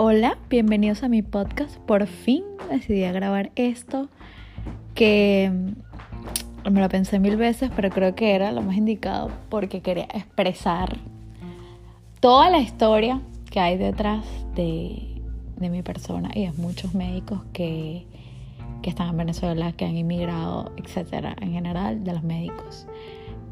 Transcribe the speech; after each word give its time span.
Hola, 0.00 0.38
bienvenidos 0.48 1.02
a 1.02 1.08
mi 1.08 1.22
podcast. 1.22 1.76
Por 1.78 2.06
fin 2.06 2.44
decidí 2.70 3.00
grabar 3.00 3.50
esto 3.56 4.08
que 4.94 5.50
mm, 5.52 6.70
me 6.70 6.80
lo 6.80 6.88
pensé 6.88 7.18
mil 7.18 7.36
veces, 7.36 7.72
pero 7.74 7.90
creo 7.90 8.14
que 8.14 8.36
era 8.36 8.52
lo 8.52 8.62
más 8.62 8.76
indicado 8.76 9.32
porque 9.48 9.80
quería 9.80 10.04
expresar 10.04 10.98
toda 12.20 12.48
la 12.48 12.60
historia 12.60 13.20
que 13.50 13.58
hay 13.58 13.76
detrás 13.76 14.24
de, 14.54 15.20
mi 15.58 15.82
persona 15.82 16.30
y 16.32 16.46
de 16.46 16.52
muchos 16.52 16.94
médicos 16.94 17.40
que, 17.52 18.06
que 18.82 18.90
están 18.90 19.08
en 19.08 19.16
Venezuela, 19.16 19.72
que 19.72 19.84
han 19.84 19.96
inmigrado, 19.96 20.70
etcétera, 20.76 21.34
en 21.40 21.50
general, 21.50 22.04
de 22.04 22.12
los 22.12 22.22
médicos. 22.22 22.86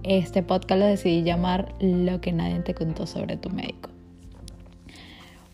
Este 0.04 0.44
podcast 0.44 0.78
lo 0.78 0.86
decidí 0.86 1.24
llamar 1.24 1.74
Lo 1.80 2.20
que 2.20 2.30
nadie 2.30 2.60
te 2.60 2.72
contó 2.72 3.04
sobre 3.08 3.36
tu 3.36 3.50
médico. 3.50 3.95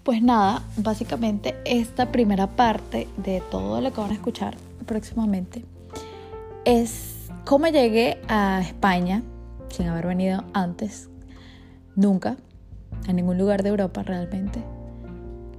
Pues 0.02 0.20
nada, 0.20 0.64
básicamente 0.76 1.54
esta 1.64 2.10
primera 2.10 2.48
parte 2.48 3.06
de 3.18 3.40
todo 3.52 3.80
lo 3.80 3.92
que 3.92 4.00
van 4.00 4.10
a 4.10 4.14
escuchar 4.14 4.56
próximamente 4.84 5.64
es 6.64 7.28
cómo 7.44 7.68
llegué 7.68 8.20
a 8.26 8.60
España 8.62 9.22
sin 9.68 9.86
haber 9.86 10.08
venido 10.08 10.42
antes, 10.54 11.08
nunca, 11.94 12.36
a 13.08 13.12
ningún 13.12 13.38
lugar 13.38 13.62
de 13.62 13.68
Europa 13.68 14.02
realmente. 14.02 14.60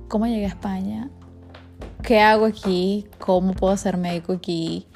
¿Cómo 0.09 0.27
llegué 0.27 0.45
a 0.45 0.49
España? 0.49 1.09
¿Qué 2.01 2.19
hago 2.19 2.45
aquí? 2.45 3.05
¿Cómo 3.19 3.53
puedo 3.53 3.77
ser 3.77 3.95
médico 3.95 4.33
aquí? 4.33 4.87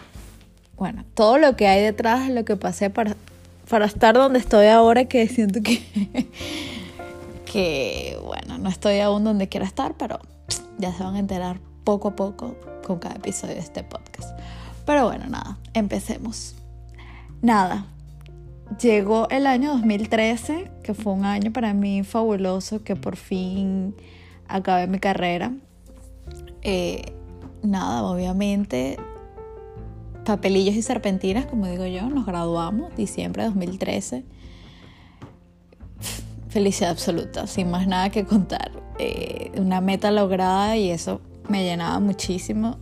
Bueno, 0.75 1.05
todo 1.13 1.37
lo 1.37 1.55
que 1.55 1.67
hay 1.67 1.81
detrás 1.81 2.27
de 2.27 2.33
lo 2.33 2.43
que 2.43 2.57
pasé 2.57 2.89
para, 2.89 3.15
para 3.69 3.85
estar 3.85 4.13
donde 4.13 4.39
estoy 4.39 4.67
ahora, 4.67 5.05
que 5.05 5.25
siento 5.29 5.61
que 5.63 5.81
que 7.57 8.19
bueno, 8.23 8.59
no 8.59 8.69
estoy 8.69 8.99
aún 8.99 9.23
donde 9.23 9.49
quiero 9.49 9.65
estar, 9.65 9.95
pero 9.97 10.19
ya 10.77 10.93
se 10.93 11.01
van 11.01 11.15
a 11.15 11.19
enterar 11.19 11.59
poco 11.83 12.09
a 12.09 12.15
poco 12.15 12.55
con 12.85 12.99
cada 12.99 13.15
episodio 13.15 13.55
de 13.55 13.61
este 13.61 13.83
podcast. 13.83 14.37
Pero 14.85 15.07
bueno, 15.07 15.25
nada, 15.25 15.57
empecemos. 15.73 16.53
Nada, 17.41 17.87
llegó 18.79 19.27
el 19.31 19.47
año 19.47 19.71
2013, 19.71 20.69
que 20.83 20.93
fue 20.93 21.13
un 21.13 21.25
año 21.25 21.51
para 21.51 21.73
mí 21.73 22.03
fabuloso, 22.03 22.83
que 22.83 22.95
por 22.95 23.15
fin 23.15 23.95
acabé 24.47 24.85
mi 24.85 24.99
carrera. 24.99 25.51
Eh, 26.61 27.11
nada, 27.63 28.03
obviamente, 28.03 28.97
papelillos 30.25 30.75
y 30.75 30.83
serpentinas, 30.83 31.47
como 31.47 31.65
digo 31.65 31.87
yo, 31.87 32.07
nos 32.07 32.27
graduamos, 32.27 32.95
diciembre 32.95 33.41
de 33.41 33.49
2013 33.49 34.36
felicidad 36.49 36.91
absoluta, 36.91 37.47
sin 37.47 37.69
más 37.69 37.87
nada 37.87 38.09
que 38.09 38.25
contar. 38.25 38.71
Eh, 38.99 39.51
una 39.57 39.81
meta 39.81 40.11
lograda 40.11 40.75
y 40.77 40.89
eso 40.89 41.21
me 41.47 41.63
llenaba 41.63 41.99
muchísimo. 41.99 42.77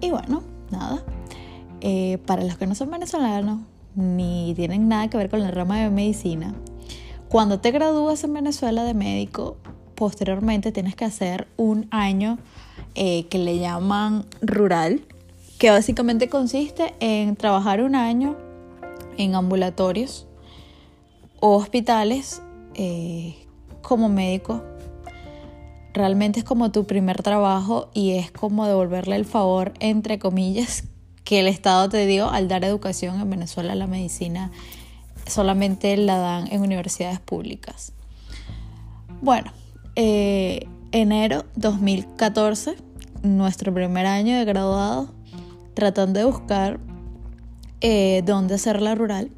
Y 0.00 0.10
bueno, 0.10 0.42
nada. 0.70 1.02
Eh, 1.80 2.18
para 2.26 2.44
los 2.44 2.56
que 2.56 2.66
no 2.66 2.74
son 2.74 2.90
venezolanos 2.90 3.60
ni 3.94 4.52
tienen 4.54 4.88
nada 4.88 5.08
que 5.08 5.16
ver 5.16 5.30
con 5.30 5.40
la 5.40 5.50
rama 5.50 5.80
de 5.80 5.90
medicina, 5.90 6.54
cuando 7.28 7.60
te 7.60 7.70
gradúas 7.70 8.22
en 8.24 8.34
Venezuela 8.34 8.84
de 8.84 8.94
médico, 8.94 9.56
posteriormente 9.94 10.72
tienes 10.72 10.94
que 10.94 11.04
hacer 11.04 11.48
un 11.56 11.86
año 11.90 12.38
eh, 12.94 13.26
que 13.28 13.38
le 13.38 13.58
llaman 13.58 14.26
rural, 14.40 15.02
que 15.58 15.70
básicamente 15.70 16.28
consiste 16.28 16.94
en 17.00 17.36
trabajar 17.36 17.82
un 17.82 17.94
año 17.94 18.36
en 19.16 19.34
ambulatorios 19.34 20.26
hospitales 21.40 22.42
eh, 22.74 23.34
como 23.82 24.08
médico. 24.08 24.62
Realmente 25.92 26.38
es 26.38 26.44
como 26.44 26.70
tu 26.70 26.86
primer 26.86 27.22
trabajo 27.22 27.90
y 27.94 28.12
es 28.12 28.30
como 28.30 28.66
devolverle 28.66 29.16
el 29.16 29.24
favor, 29.24 29.72
entre 29.80 30.18
comillas, 30.18 30.84
que 31.24 31.40
el 31.40 31.48
Estado 31.48 31.88
te 31.88 32.06
dio 32.06 32.30
al 32.30 32.46
dar 32.46 32.64
educación 32.64 33.20
en 33.20 33.28
Venezuela. 33.28 33.74
La 33.74 33.86
medicina 33.86 34.52
solamente 35.26 35.96
la 35.96 36.18
dan 36.18 36.52
en 36.52 36.60
universidades 36.60 37.18
públicas. 37.18 37.92
Bueno, 39.20 39.52
eh, 39.96 40.66
enero 40.92 41.44
2014, 41.56 42.76
nuestro 43.22 43.74
primer 43.74 44.06
año 44.06 44.38
de 44.38 44.44
graduado, 44.44 45.12
tratando 45.74 46.20
de 46.20 46.26
buscar 46.26 46.78
eh, 47.80 48.22
dónde 48.24 48.54
hacer 48.54 48.80
la 48.80 48.94
rural 48.94 49.30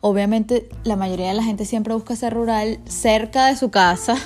Obviamente 0.00 0.68
la 0.84 0.96
mayoría 0.96 1.28
de 1.28 1.34
la 1.34 1.42
gente 1.42 1.64
siempre 1.64 1.94
busca 1.94 2.14
ser 2.16 2.34
rural 2.34 2.78
cerca 2.86 3.46
de 3.46 3.56
su 3.56 3.70
casa. 3.70 4.16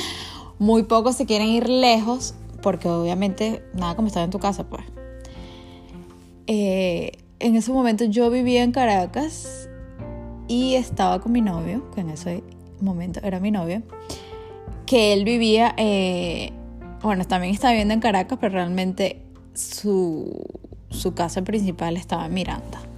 Muy 0.58 0.84
pocos 0.84 1.16
se 1.16 1.26
quieren 1.26 1.48
ir 1.48 1.68
lejos 1.68 2.34
porque 2.62 2.88
obviamente 2.88 3.62
nada 3.74 3.94
como 3.94 4.08
estar 4.08 4.24
en 4.24 4.30
tu 4.30 4.38
casa 4.38 4.64
pues. 4.64 4.84
Eh, 6.46 7.12
en 7.38 7.56
ese 7.56 7.72
momento 7.72 8.04
yo 8.04 8.30
vivía 8.30 8.62
en 8.62 8.72
Caracas 8.72 9.68
y 10.48 10.74
estaba 10.74 11.20
con 11.20 11.32
mi 11.32 11.40
novio, 11.40 11.90
que 11.94 12.00
en 12.00 12.10
ese 12.10 12.42
momento 12.80 13.20
era 13.22 13.40
mi 13.40 13.50
novio, 13.50 13.82
que 14.86 15.12
él 15.12 15.24
vivía, 15.24 15.74
eh, 15.76 16.52
bueno, 17.02 17.24
también 17.24 17.54
estaba 17.54 17.72
viviendo 17.72 17.94
en 17.94 18.00
Caracas, 18.00 18.38
pero 18.40 18.54
realmente 18.54 19.22
su, 19.54 20.44
su 20.90 21.14
casa 21.14 21.42
principal 21.42 21.96
estaba 21.96 22.26
en 22.26 22.34
Miranda. 22.34 22.91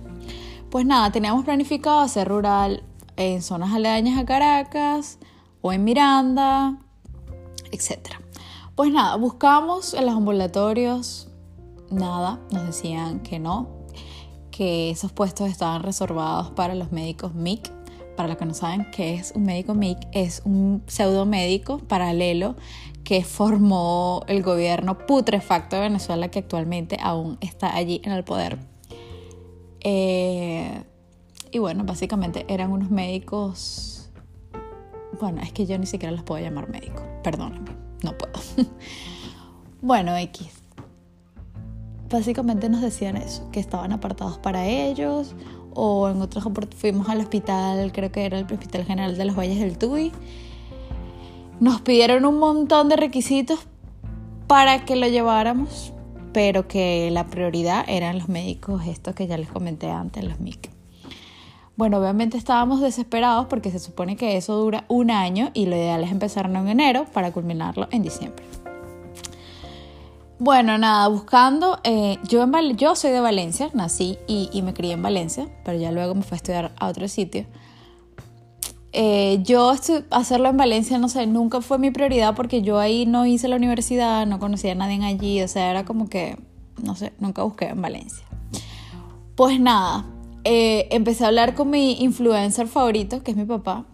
Pues 0.74 0.84
nada, 0.84 1.12
teníamos 1.12 1.44
planificado 1.44 2.00
hacer 2.00 2.26
rural 2.26 2.82
en 3.14 3.42
zonas 3.42 3.72
aledañas 3.72 4.18
a 4.18 4.26
Caracas 4.26 5.20
o 5.62 5.72
en 5.72 5.84
Miranda, 5.84 6.80
etc. 7.70 8.08
Pues 8.74 8.90
nada, 8.90 9.14
buscamos 9.14 9.94
en 9.94 10.04
los 10.06 10.16
ambulatorios, 10.16 11.28
nada, 11.92 12.40
nos 12.50 12.66
decían 12.66 13.20
que 13.20 13.38
no, 13.38 13.68
que 14.50 14.90
esos 14.90 15.12
puestos 15.12 15.48
estaban 15.48 15.84
reservados 15.84 16.50
para 16.50 16.74
los 16.74 16.90
médicos 16.90 17.36
MIC. 17.36 17.70
Para 18.16 18.28
los 18.28 18.36
que 18.36 18.44
no 18.44 18.54
saben 18.54 18.90
qué 18.90 19.14
es 19.14 19.30
un 19.36 19.44
médico 19.44 19.74
MIC, 19.74 20.08
es 20.10 20.42
un 20.44 20.82
pseudo 20.88 21.24
médico 21.24 21.78
paralelo 21.78 22.56
que 23.04 23.22
formó 23.22 24.24
el 24.26 24.42
gobierno 24.42 24.98
putrefacto 25.06 25.76
de 25.76 25.82
Venezuela 25.82 26.32
que 26.32 26.40
actualmente 26.40 26.98
aún 27.00 27.38
está 27.40 27.76
allí 27.76 28.00
en 28.02 28.10
el 28.10 28.24
poder 28.24 28.73
eh, 29.84 30.82
y 31.52 31.58
bueno, 31.58 31.84
básicamente 31.84 32.44
eran 32.48 32.72
unos 32.72 32.90
médicos. 32.90 34.10
Bueno, 35.20 35.40
es 35.40 35.52
que 35.52 35.66
yo 35.66 35.78
ni 35.78 35.86
siquiera 35.86 36.10
los 36.10 36.24
puedo 36.24 36.42
llamar 36.42 36.68
médicos. 36.68 37.02
Perdónenme, 37.22 37.70
no 38.02 38.18
puedo. 38.18 38.32
bueno, 39.80 40.16
X. 40.16 40.48
Básicamente 42.10 42.68
nos 42.68 42.80
decían 42.80 43.16
eso, 43.16 43.48
que 43.52 43.60
estaban 43.60 43.92
apartados 43.92 44.38
para 44.38 44.66
ellos. 44.66 45.34
O 45.74 46.08
en 46.08 46.22
otros 46.22 46.44
fuimos 46.76 47.08
al 47.08 47.20
hospital, 47.20 47.92
creo 47.92 48.10
que 48.10 48.24
era 48.24 48.38
el 48.38 48.44
Hospital 48.44 48.84
General 48.84 49.16
de 49.16 49.24
los 49.24 49.36
Valles 49.36 49.60
del 49.60 49.76
Tuy. 49.76 50.12
Nos 51.60 51.80
pidieron 51.80 52.24
un 52.24 52.38
montón 52.38 52.88
de 52.88 52.96
requisitos 52.96 53.60
para 54.46 54.84
que 54.84 54.96
lo 54.96 55.08
lleváramos 55.08 55.93
pero 56.34 56.66
que 56.68 57.08
la 57.12 57.24
prioridad 57.28 57.84
eran 57.88 58.18
los 58.18 58.28
médicos, 58.28 58.82
estos 58.86 59.14
que 59.14 59.26
ya 59.26 59.38
les 59.38 59.48
comenté 59.48 59.90
antes, 59.90 60.24
los 60.24 60.40
MIC. 60.40 60.68
Bueno, 61.76 61.98
obviamente 61.98 62.36
estábamos 62.36 62.80
desesperados 62.80 63.46
porque 63.46 63.70
se 63.70 63.78
supone 63.78 64.16
que 64.16 64.36
eso 64.36 64.56
dura 64.56 64.84
un 64.88 65.10
año 65.10 65.50
y 65.54 65.66
lo 65.66 65.76
ideal 65.76 66.04
es 66.04 66.10
empezarlo 66.10 66.58
en 66.58 66.68
enero 66.68 67.06
para 67.12 67.32
culminarlo 67.32 67.88
en 67.90 68.02
diciembre. 68.02 68.44
Bueno, 70.40 70.76
nada, 70.76 71.06
buscando, 71.06 71.78
eh, 71.84 72.18
yo, 72.28 72.42
en 72.42 72.76
yo 72.76 72.96
soy 72.96 73.12
de 73.12 73.20
Valencia, 73.20 73.70
nací 73.72 74.18
y, 74.26 74.50
y, 74.52 74.62
me 74.62 74.74
crié 74.74 74.92
en 74.92 75.02
Valencia, 75.02 75.48
pero 75.64 75.78
ya 75.78 75.92
luego 75.92 76.16
me 76.16 76.22
fui 76.22 76.34
a 76.34 76.36
estudiar 76.36 76.72
a 76.76 76.88
otro 76.88 77.06
sitio. 77.06 77.46
Eh, 78.96 79.40
yo 79.42 79.74
hacerlo 80.10 80.48
en 80.48 80.56
Valencia, 80.56 80.98
no 80.98 81.08
sé, 81.08 81.26
nunca 81.26 81.60
fue 81.60 81.78
mi 81.78 81.90
prioridad 81.90 82.36
porque 82.36 82.62
yo 82.62 82.78
ahí 82.78 83.06
no 83.06 83.26
hice 83.26 83.48
la 83.48 83.56
universidad, 83.56 84.24
no 84.24 84.38
conocía 84.38 84.70
a 84.70 84.76
nadie 84.76 85.04
allí, 85.04 85.42
o 85.42 85.48
sea, 85.48 85.68
era 85.68 85.84
como 85.84 86.08
que, 86.08 86.38
no 86.80 86.94
sé, 86.94 87.12
nunca 87.18 87.42
busqué 87.42 87.66
en 87.66 87.82
Valencia. 87.82 88.24
Pues 89.34 89.58
nada, 89.58 90.06
eh, 90.44 90.86
empecé 90.92 91.24
a 91.24 91.26
hablar 91.26 91.56
con 91.56 91.70
mi 91.70 92.00
influencer 92.04 92.68
favorito, 92.68 93.24
que 93.24 93.32
es 93.32 93.36
mi 93.36 93.44
papá. 93.44 93.84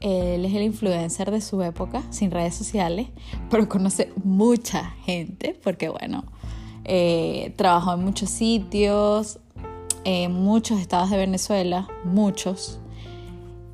Él 0.00 0.44
es 0.44 0.54
el 0.54 0.62
influencer 0.62 1.30
de 1.30 1.40
su 1.40 1.62
época, 1.62 2.02
sin 2.10 2.30
redes 2.30 2.54
sociales, 2.54 3.08
pero 3.48 3.66
conoce 3.66 4.12
mucha 4.24 4.94
gente, 5.06 5.58
porque 5.62 5.88
bueno, 5.88 6.24
eh, 6.84 7.54
trabajó 7.56 7.94
en 7.94 8.04
muchos 8.04 8.28
sitios, 8.28 9.38
en 10.04 10.32
muchos 10.32 10.80
estados 10.80 11.08
de 11.08 11.16
Venezuela, 11.16 11.88
muchos. 12.04 12.78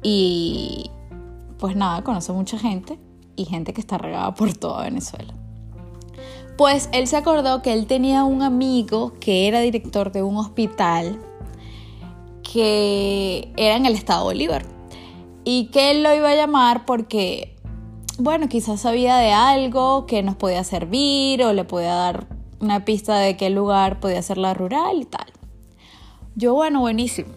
Y 0.08 0.88
pues 1.58 1.74
nada, 1.74 2.04
conoce 2.04 2.32
mucha 2.32 2.60
gente 2.60 2.96
y 3.34 3.44
gente 3.44 3.74
que 3.74 3.80
está 3.80 3.98
regada 3.98 4.32
por 4.36 4.54
toda 4.54 4.84
Venezuela. 4.84 5.34
Pues 6.56 6.88
él 6.92 7.08
se 7.08 7.16
acordó 7.16 7.60
que 7.60 7.72
él 7.72 7.88
tenía 7.88 8.22
un 8.22 8.42
amigo 8.42 9.14
que 9.18 9.48
era 9.48 9.58
director 9.58 10.12
de 10.12 10.22
un 10.22 10.36
hospital 10.36 11.18
que 12.44 13.52
era 13.56 13.74
en 13.74 13.84
el 13.84 13.94
estado 13.94 14.22
Bolívar 14.26 14.64
y 15.44 15.72
que 15.72 15.90
él 15.90 16.04
lo 16.04 16.14
iba 16.14 16.30
a 16.30 16.36
llamar 16.36 16.86
porque 16.86 17.56
bueno, 18.20 18.48
quizás 18.48 18.82
sabía 18.82 19.16
de 19.16 19.32
algo 19.32 20.06
que 20.06 20.22
nos 20.22 20.36
podía 20.36 20.62
servir 20.62 21.42
o 21.42 21.52
le 21.52 21.64
podía 21.64 21.94
dar 21.94 22.28
una 22.60 22.84
pista 22.84 23.18
de 23.18 23.36
qué 23.36 23.50
lugar 23.50 23.98
podía 23.98 24.22
ser 24.22 24.38
la 24.38 24.54
rural 24.54 25.02
y 25.02 25.04
tal. 25.04 25.26
Yo, 26.36 26.54
bueno, 26.54 26.78
buenísimo. 26.78 27.30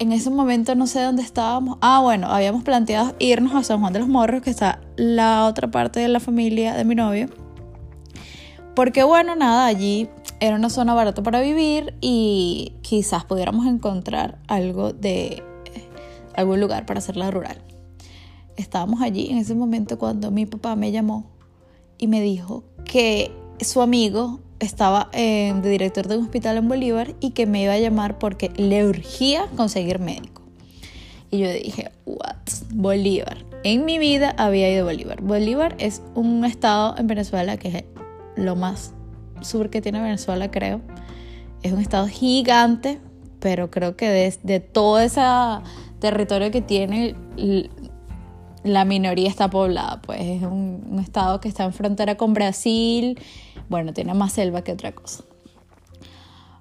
En 0.00 0.12
ese 0.12 0.30
momento 0.30 0.74
no 0.74 0.86
sé 0.86 1.02
dónde 1.02 1.22
estábamos. 1.22 1.76
Ah, 1.82 2.00
bueno, 2.00 2.28
habíamos 2.28 2.64
planteado 2.64 3.14
irnos 3.18 3.54
a 3.54 3.62
San 3.62 3.80
Juan 3.80 3.92
de 3.92 3.98
los 3.98 4.08
Morros, 4.08 4.40
que 4.40 4.48
está 4.48 4.80
la 4.96 5.44
otra 5.44 5.70
parte 5.70 6.00
de 6.00 6.08
la 6.08 6.20
familia 6.20 6.72
de 6.72 6.86
mi 6.86 6.94
novio. 6.94 7.28
Porque 8.74 9.02
bueno, 9.02 9.36
nada, 9.36 9.66
allí 9.66 10.08
era 10.40 10.56
una 10.56 10.70
zona 10.70 10.94
barata 10.94 11.22
para 11.22 11.42
vivir 11.42 11.92
y 12.00 12.72
quizás 12.80 13.26
pudiéramos 13.26 13.66
encontrar 13.66 14.38
algo 14.48 14.94
de 14.94 15.42
algún 16.34 16.60
lugar 16.60 16.86
para 16.86 17.00
hacerla 17.00 17.30
rural. 17.30 17.60
Estábamos 18.56 19.02
allí 19.02 19.28
en 19.30 19.36
ese 19.36 19.54
momento 19.54 19.98
cuando 19.98 20.30
mi 20.30 20.46
papá 20.46 20.76
me 20.76 20.92
llamó 20.92 21.26
y 21.98 22.06
me 22.06 22.22
dijo 22.22 22.64
que 22.86 23.32
su 23.60 23.82
amigo 23.82 24.40
estaba 24.60 25.08
eh, 25.12 25.52
de 25.60 25.70
director 25.70 26.06
de 26.06 26.18
un 26.18 26.24
hospital 26.24 26.58
en 26.58 26.68
Bolívar 26.68 27.14
y 27.18 27.30
que 27.30 27.46
me 27.46 27.62
iba 27.62 27.72
a 27.72 27.78
llamar 27.78 28.18
porque 28.18 28.50
le 28.56 28.86
urgía 28.86 29.46
conseguir 29.56 29.98
médico. 29.98 30.42
Y 31.30 31.38
yo 31.38 31.52
dije, 31.52 31.90
what? 32.06 32.36
Bolívar. 32.72 33.44
En 33.64 33.84
mi 33.84 33.98
vida 33.98 34.34
había 34.36 34.70
ido 34.70 34.82
a 34.82 34.84
Bolívar. 34.84 35.22
Bolívar 35.22 35.76
es 35.78 36.02
un 36.14 36.44
estado 36.44 36.96
en 36.98 37.06
Venezuela 37.06 37.56
que 37.56 37.68
es 37.68 37.84
lo 38.36 38.56
más 38.56 38.92
sur 39.40 39.70
que 39.70 39.80
tiene 39.80 40.00
Venezuela, 40.00 40.50
creo. 40.50 40.80
Es 41.62 41.72
un 41.72 41.80
estado 41.80 42.06
gigante, 42.06 43.00
pero 43.38 43.70
creo 43.70 43.96
que 43.96 44.08
de, 44.08 44.34
de 44.42 44.60
todo 44.60 44.98
ese 44.98 45.22
territorio 46.00 46.50
que 46.50 46.62
tiene, 46.62 47.14
la 48.64 48.84
minoría 48.84 49.28
está 49.28 49.48
poblada. 49.48 50.02
Pues 50.02 50.20
es 50.20 50.42
un, 50.42 50.84
un 50.90 50.98
estado 50.98 51.40
que 51.40 51.48
está 51.48 51.64
en 51.64 51.72
frontera 51.72 52.16
con 52.16 52.34
Brasil 52.34 53.18
bueno, 53.70 53.94
tiene 53.94 54.12
más 54.12 54.32
selva 54.32 54.62
que 54.62 54.72
otra 54.72 54.92
cosa. 54.92 55.24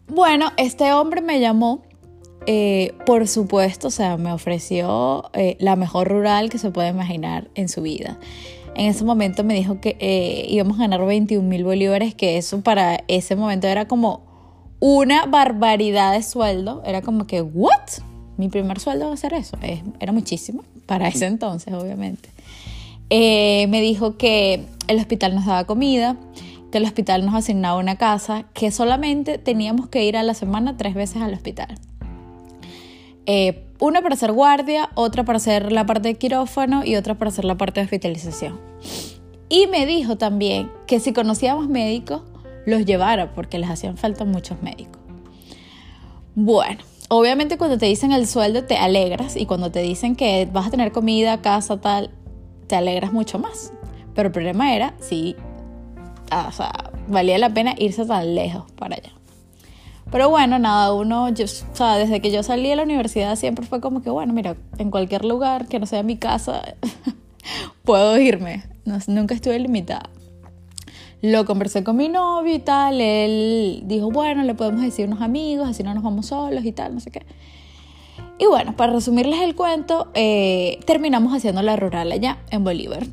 Bueno, 0.08 0.52
este 0.58 0.94
hombre 0.94 1.22
me 1.22 1.40
llamó, 1.40 1.82
eh, 2.46 2.94
por 3.06 3.28
supuesto, 3.28 3.90
o 3.90 3.92
sea, 3.92 4.18
me 4.18 4.32
ofreció 4.32 5.30
eh, 5.34 5.58
la 5.60 5.76
mejor 5.76 6.08
rural 6.08 6.50
que 6.50 6.58
se 6.58 6.72
puede 6.72 6.90
imaginar 6.90 7.50
en 7.56 7.68
su 7.68 7.82
vida. 7.82 8.20
En 8.76 8.88
ese 8.88 9.04
momento 9.04 9.44
me 9.44 9.56
dijo 9.56 9.82
que 9.82 9.98
eh, 10.00 10.46
íbamos 10.50 10.78
a 10.78 10.82
ganar 10.82 11.04
21 11.06 11.48
mil 11.48 11.64
bolívares, 11.64 12.16
que 12.16 12.38
eso 12.38 12.62
para 12.62 13.04
ese 13.08 13.36
momento 13.36 13.68
era 13.68 13.88
como 13.88 14.22
una 14.80 15.26
barbaridad 15.26 16.14
de 16.14 16.24
sueldo. 16.24 16.82
Era 16.86 17.02
como 17.02 17.28
que, 17.28 17.42
¿what? 17.42 17.90
Mi 18.38 18.50
primer 18.50 18.80
sueldo 18.80 19.08
va 19.08 19.14
a 19.14 19.18
ser 19.18 19.34
eso. 19.34 19.58
era 20.00 20.12
muchísimo 20.12 20.64
para 20.86 21.08
ese 21.08 21.26
entonces, 21.26 21.74
obviamente. 21.74 22.30
me 23.10 23.82
dijo 23.82 24.18
que 24.18 24.66
el 24.88 24.98
hospital 24.98 25.36
nos 25.36 25.46
daba 25.46 25.66
comida, 25.66 26.18
el 26.78 26.86
hospital 26.86 27.26
nos 27.26 27.36
asignaba 27.36 27.80
una 27.80 27.98
casa, 27.98 28.46
que 28.54 28.72
solamente 28.72 29.38
teníamos 29.38 29.90
que 29.90 30.06
ir 30.06 30.16
a 30.18 30.24
la 30.24 30.34
semana 30.34 30.78
tres 30.78 30.94
veces 30.94 31.22
al 31.22 31.34
hospital. 31.34 31.80
Eh, 33.26 33.66
una 33.80 34.02
para 34.02 34.16
hacer 34.16 34.32
guardia, 34.32 34.90
otra 34.96 35.24
para 35.24 35.38
hacer 35.38 35.72
la 35.72 35.86
parte 35.86 36.10
de 36.10 36.16
quirófano 36.16 36.84
y 36.86 36.96
otra 36.96 37.16
para 37.18 37.30
hacer 37.30 37.46
la 37.46 37.58
parte 37.58 37.80
de 37.80 37.86
hospitalización. 37.86 38.60
Y 39.50 39.68
me 39.68 39.86
dijo 39.86 40.18
también 40.18 40.72
que 40.86 41.00
si 41.00 41.14
conocíamos 41.14 41.68
médicos, 41.70 42.22
los 42.66 42.86
llevara 42.86 43.34
porque 43.34 43.58
les 43.58 43.70
hacían 43.70 43.98
falta 43.98 44.26
muchos 44.26 44.62
médicos. 44.62 45.02
Bueno, 46.36 46.82
obviamente 47.10 47.58
cuando 47.58 47.78
te 47.78 47.86
dicen 47.86 48.12
el 48.12 48.28
sueldo 48.28 48.64
te 48.64 48.78
alegras 48.78 49.36
y 49.36 49.46
cuando 49.46 49.72
te 49.72 49.82
dicen 49.82 50.16
que 50.16 50.48
vas 50.52 50.68
a 50.68 50.72
tener 50.72 50.92
comida, 50.92 51.42
casa, 51.42 51.82
tal, 51.82 52.12
te 52.68 52.76
alegras 52.76 53.12
mucho 53.12 53.40
más. 53.40 53.74
Pero 54.14 54.28
el 54.28 54.34
problema 54.34 54.76
era 54.76 54.94
si 55.00 55.36
O 56.32 56.52
sea, 56.52 56.72
valía 57.08 57.38
la 57.38 57.54
pena 57.54 57.74
irse 57.78 58.06
tan 58.06 58.36
lejos 58.36 58.72
para 58.74 58.96
allá. 58.96 59.12
Pero 60.12 60.30
bueno, 60.30 60.58
nada, 60.58 60.94
uno, 60.94 61.26
o 61.26 61.48
sea, 61.76 61.96
desde 61.98 62.20
que 62.20 62.32
yo 62.32 62.42
salí 62.42 62.70
de 62.70 62.76
la 62.76 62.84
universidad 62.84 63.36
siempre 63.36 63.66
fue 63.66 63.80
como 63.80 64.02
que, 64.02 64.10
bueno, 64.10 64.34
mira, 64.34 64.56
en 64.80 64.90
cualquier 64.90 65.24
lugar 65.24 65.68
que 65.68 65.80
no 65.80 65.86
sea 65.86 66.02
mi 66.02 66.18
casa, 66.18 66.76
puedo 67.84 68.18
irme. 68.18 68.64
nunca 69.08 69.36
estuve 69.36 69.60
limitada. 69.60 70.10
Lo 71.22 71.46
conversé 71.46 71.84
con 71.84 71.98
mi 71.98 72.08
novio 72.08 72.56
y 72.56 72.60
tal, 72.60 73.02
él 73.02 73.84
dijo, 73.86 74.10
bueno, 74.10 74.44
le 74.44 74.56
podemos 74.56 74.82
decir 74.82 75.06
unos 75.06 75.22
amigos, 75.22 75.70
así 75.70 75.84
no 75.84 75.94
nos 75.94 76.02
vamos 76.02 76.28
solos 76.28 76.66
y 76.66 76.72
tal, 76.72 76.96
no 76.96 77.02
sé 77.02 77.12
qué. 77.12 77.26
Y 78.40 78.46
bueno, 78.46 78.76
para 78.76 78.94
resumirles 78.94 79.42
el 79.42 79.54
cuento, 79.54 80.10
eh, 80.14 80.80
terminamos 80.86 81.34
haciendo 81.34 81.62
la 81.62 81.76
rural 81.76 82.12
allá 82.12 82.40
en 82.50 82.64
Bolívar 82.64 83.04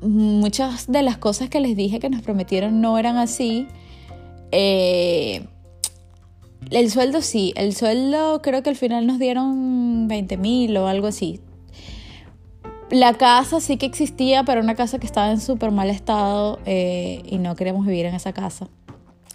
muchas 0.00 0.90
de 0.90 1.02
las 1.02 1.16
cosas 1.16 1.48
que 1.48 1.60
les 1.60 1.76
dije 1.76 1.98
que 1.98 2.10
nos 2.10 2.22
prometieron 2.22 2.80
no 2.80 2.98
eran 2.98 3.16
así. 3.16 3.66
Eh, 4.52 5.46
el 6.70 6.90
sueldo 6.90 7.22
sí, 7.22 7.52
el 7.56 7.74
sueldo 7.74 8.42
creo 8.42 8.62
que 8.62 8.70
al 8.70 8.76
final 8.76 9.06
nos 9.06 9.18
dieron 9.18 10.08
20 10.08 10.36
mil 10.36 10.76
o 10.76 10.88
algo 10.88 11.06
así. 11.06 11.40
La 12.90 13.14
casa 13.14 13.60
sí 13.60 13.78
que 13.78 13.86
existía, 13.86 14.44
pero 14.44 14.60
una 14.60 14.76
casa 14.76 14.98
que 14.98 15.06
estaba 15.06 15.30
en 15.32 15.40
súper 15.40 15.72
mal 15.72 15.90
estado 15.90 16.60
eh, 16.66 17.22
y 17.24 17.38
no 17.38 17.56
queríamos 17.56 17.84
vivir 17.84 18.06
en 18.06 18.14
esa 18.14 18.32
casa. 18.32 18.68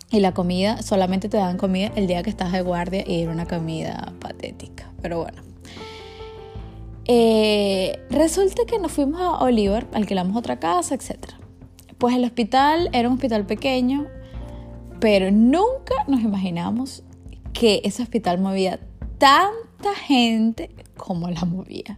Y 0.09 0.19
la 0.19 0.33
comida, 0.33 0.81
solamente 0.81 1.29
te 1.29 1.37
dan 1.37 1.57
comida 1.57 1.91
el 1.95 2.07
día 2.07 2.23
que 2.23 2.29
estás 2.29 2.51
de 2.51 2.61
guardia 2.61 3.03
y 3.05 3.21
era 3.21 3.31
una 3.31 3.45
comida 3.45 4.13
patética. 4.19 4.91
Pero 5.01 5.19
bueno, 5.19 5.41
eh, 7.05 7.99
resulta 8.09 8.65
que 8.65 8.79
nos 8.79 8.91
fuimos 8.91 9.21
a 9.21 9.39
Oliver, 9.39 9.87
alquilamos 9.93 10.37
otra 10.37 10.59
casa, 10.59 10.95
etc. 10.95 11.33
Pues 11.97 12.15
el 12.15 12.23
hospital 12.23 12.89
era 12.93 13.07
un 13.07 13.15
hospital 13.15 13.45
pequeño, 13.45 14.07
pero 14.99 15.31
nunca 15.31 15.95
nos 16.07 16.21
imaginamos 16.21 17.03
que 17.53 17.81
ese 17.83 18.03
hospital 18.03 18.39
movía 18.39 18.79
tanta 19.17 19.95
gente 19.95 20.69
como 20.95 21.29
la 21.29 21.45
movía, 21.45 21.97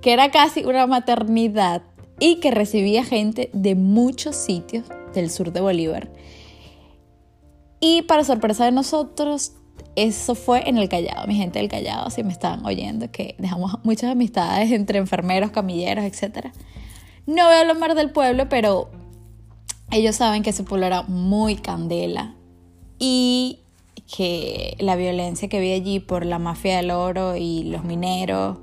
que 0.00 0.12
era 0.12 0.30
casi 0.30 0.64
una 0.64 0.86
maternidad 0.86 1.82
y 2.18 2.36
que 2.36 2.50
recibía 2.50 3.04
gente 3.04 3.50
de 3.52 3.74
muchos 3.74 4.36
sitios 4.36 4.84
del 5.14 5.30
sur 5.30 5.52
de 5.52 5.60
Bolívar. 5.60 6.10
Y 7.80 8.02
para 8.02 8.24
sorpresa 8.24 8.66
de 8.66 8.72
nosotros, 8.72 9.54
eso 10.04 10.34
fue 10.34 10.68
en 10.68 10.78
el 10.78 10.88
Callao, 10.88 11.26
mi 11.26 11.34
gente 11.34 11.58
del 11.58 11.68
Callao, 11.68 12.10
si 12.10 12.22
me 12.22 12.32
estaban 12.32 12.64
oyendo, 12.64 13.10
que 13.10 13.34
dejamos 13.38 13.78
muchas 13.84 14.10
amistades 14.10 14.72
entre 14.72 14.98
enfermeros, 14.98 15.50
camilleros, 15.50 16.04
etc. 16.04 16.48
No 17.26 17.44
voy 17.44 17.54
a 17.54 17.60
hablar 17.60 17.94
del 17.94 18.10
pueblo, 18.10 18.48
pero 18.48 18.90
ellos 19.90 20.16
saben 20.16 20.42
que 20.42 20.50
ese 20.50 20.62
pueblo 20.62 20.86
era 20.86 21.02
muy 21.02 21.56
candela 21.56 22.34
y 22.98 23.60
que 24.16 24.76
la 24.80 24.96
violencia 24.96 25.48
que 25.48 25.58
había 25.58 25.74
allí 25.74 26.00
por 26.00 26.24
la 26.24 26.38
mafia 26.38 26.78
del 26.78 26.90
oro 26.90 27.36
y 27.36 27.64
los 27.64 27.84
mineros 27.84 28.58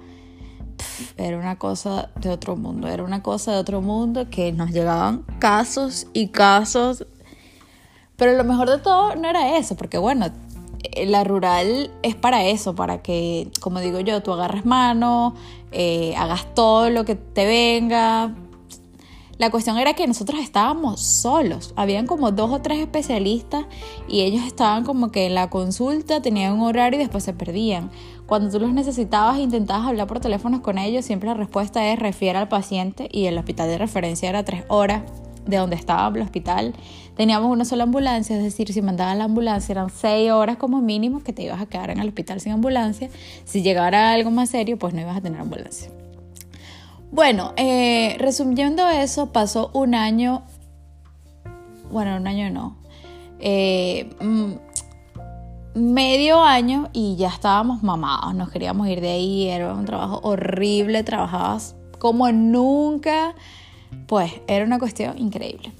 era 1.17 1.37
una 1.37 1.57
cosa 1.57 2.09
de 2.15 2.29
otro 2.29 2.55
mundo, 2.55 2.87
era 2.87 3.03
una 3.03 3.21
cosa 3.21 3.51
de 3.51 3.57
otro 3.59 3.81
mundo 3.81 4.29
que 4.29 4.51
nos 4.51 4.71
llegaban 4.71 5.23
casos 5.39 6.07
y 6.13 6.29
casos. 6.29 7.05
Pero 8.15 8.33
lo 8.33 8.43
mejor 8.43 8.69
de 8.69 8.79
todo 8.79 9.15
no 9.15 9.29
era 9.29 9.57
eso, 9.57 9.75
porque 9.75 9.99
bueno, 9.99 10.25
la 11.05 11.23
rural 11.23 11.91
es 12.03 12.15
para 12.15 12.45
eso, 12.45 12.75
para 12.75 13.01
que, 13.01 13.49
como 13.59 13.79
digo 13.79 13.99
yo, 13.99 14.21
tú 14.21 14.33
agarres 14.33 14.65
mano, 14.65 15.35
eh, 15.71 16.15
hagas 16.15 16.53
todo 16.53 16.89
lo 16.89 17.05
que 17.05 17.15
te 17.15 17.45
venga. 17.45 18.33
La 19.37 19.51
cuestión 19.51 19.77
era 19.77 19.93
que 19.93 20.07
nosotros 20.07 20.41
estábamos 20.41 20.99
solos, 20.99 21.73
habían 21.75 22.07
como 22.07 22.31
dos 22.31 22.51
o 22.51 22.61
tres 22.61 22.79
especialistas 22.79 23.65
y 24.07 24.21
ellos 24.21 24.43
estaban 24.43 24.83
como 24.83 25.11
que 25.11 25.27
en 25.27 25.35
la 25.35 25.51
consulta, 25.51 26.21
tenían 26.21 26.53
un 26.53 26.61
horario 26.61 26.99
y 26.99 27.03
después 27.03 27.23
se 27.23 27.33
perdían. 27.33 27.91
Cuando 28.25 28.49
tú 28.49 28.59
los 28.59 28.73
necesitabas 28.73 29.37
e 29.37 29.41
intentabas 29.41 29.87
hablar 29.87 30.07
por 30.07 30.19
teléfonos 30.19 30.61
con 30.61 30.79
ellos, 30.79 31.05
siempre 31.05 31.29
la 31.29 31.35
respuesta 31.35 31.87
es 31.91 31.99
refiere 31.99 32.39
al 32.39 32.47
paciente 32.47 33.09
y 33.11 33.25
el 33.25 33.37
hospital 33.37 33.69
de 33.69 33.77
referencia 33.77 34.27
era 34.27 34.43
tres 34.43 34.63
horas 34.69 35.03
de 35.47 35.57
donde 35.57 35.75
estaba 35.75 36.15
el 36.15 36.21
hospital 36.23 36.73
teníamos 37.17 37.51
una 37.51 37.65
sola 37.65 37.83
ambulancia, 37.83 38.37
es 38.37 38.43
decir, 38.43 38.71
si 38.71 38.81
mandaban 38.81 39.17
la 39.17 39.25
ambulancia 39.25 39.73
eran 39.73 39.89
seis 39.89 40.31
horas 40.31 40.57
como 40.57 40.81
mínimo 40.81 41.23
que 41.23 41.33
te 41.33 41.41
ibas 41.41 41.59
a 41.59 41.65
quedar 41.65 41.89
en 41.89 41.99
el 41.99 42.07
hospital 42.07 42.39
sin 42.39 42.53
ambulancia. 42.53 43.09
Si 43.43 43.63
llegara 43.63 44.11
algo 44.11 44.29
más 44.29 44.51
serio, 44.51 44.77
pues 44.77 44.93
no 44.93 45.01
ibas 45.01 45.17
a 45.17 45.21
tener 45.21 45.41
ambulancia. 45.41 45.89
Bueno, 47.11 47.53
eh, 47.57 48.15
resumiendo 48.19 48.87
eso, 48.87 49.31
pasó 49.31 49.71
un 49.73 49.95
año, 49.95 50.43
bueno, 51.91 52.17
un 52.17 52.27
año 52.27 52.51
no, 52.51 52.77
eh, 53.39 54.09
mm, 54.21 54.53
medio 55.73 56.43
año 56.43 56.89
y 56.93 57.15
ya 57.15 57.29
estábamos 57.29 57.81
mamados, 57.81 58.35
nos 58.35 58.51
queríamos 58.51 58.87
ir 58.87 59.01
de 59.01 59.09
ahí, 59.09 59.47
era 59.47 59.73
un 59.73 59.85
trabajo 59.85 60.19
horrible, 60.23 61.03
trabajabas 61.03 61.75
como 61.97 62.31
nunca, 62.31 63.33
pues 64.07 64.31
era 64.47 64.65
una 64.65 64.79
cuestión 64.79 65.17
increíble 65.17 65.71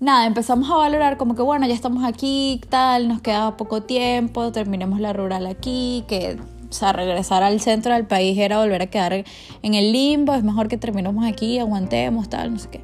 nada, 0.00 0.26
empezamos 0.26 0.70
a 0.70 0.76
valorar 0.76 1.16
como 1.16 1.34
que 1.34 1.42
bueno, 1.42 1.66
ya 1.66 1.74
estamos 1.74 2.04
aquí, 2.04 2.60
tal, 2.68 3.08
nos 3.08 3.20
queda 3.20 3.56
poco 3.56 3.82
tiempo, 3.82 4.52
terminemos 4.52 5.00
la 5.00 5.12
rural 5.12 5.46
aquí, 5.46 6.04
que 6.08 6.38
O 6.68 6.72
sea, 6.72 6.92
regresar 6.92 7.42
al 7.42 7.60
centro 7.60 7.94
del 7.94 8.06
país 8.06 8.38
era 8.38 8.58
volver 8.58 8.82
a 8.82 8.86
quedar 8.86 9.24
en 9.62 9.74
el 9.74 9.92
limbo, 9.92 10.34
es 10.34 10.44
mejor 10.44 10.68
que 10.68 10.76
terminemos 10.76 11.24
aquí, 11.26 11.58
aguantemos, 11.58 12.28
tal, 12.28 12.52
no 12.52 12.58
sé 12.58 12.68
qué. 12.68 12.80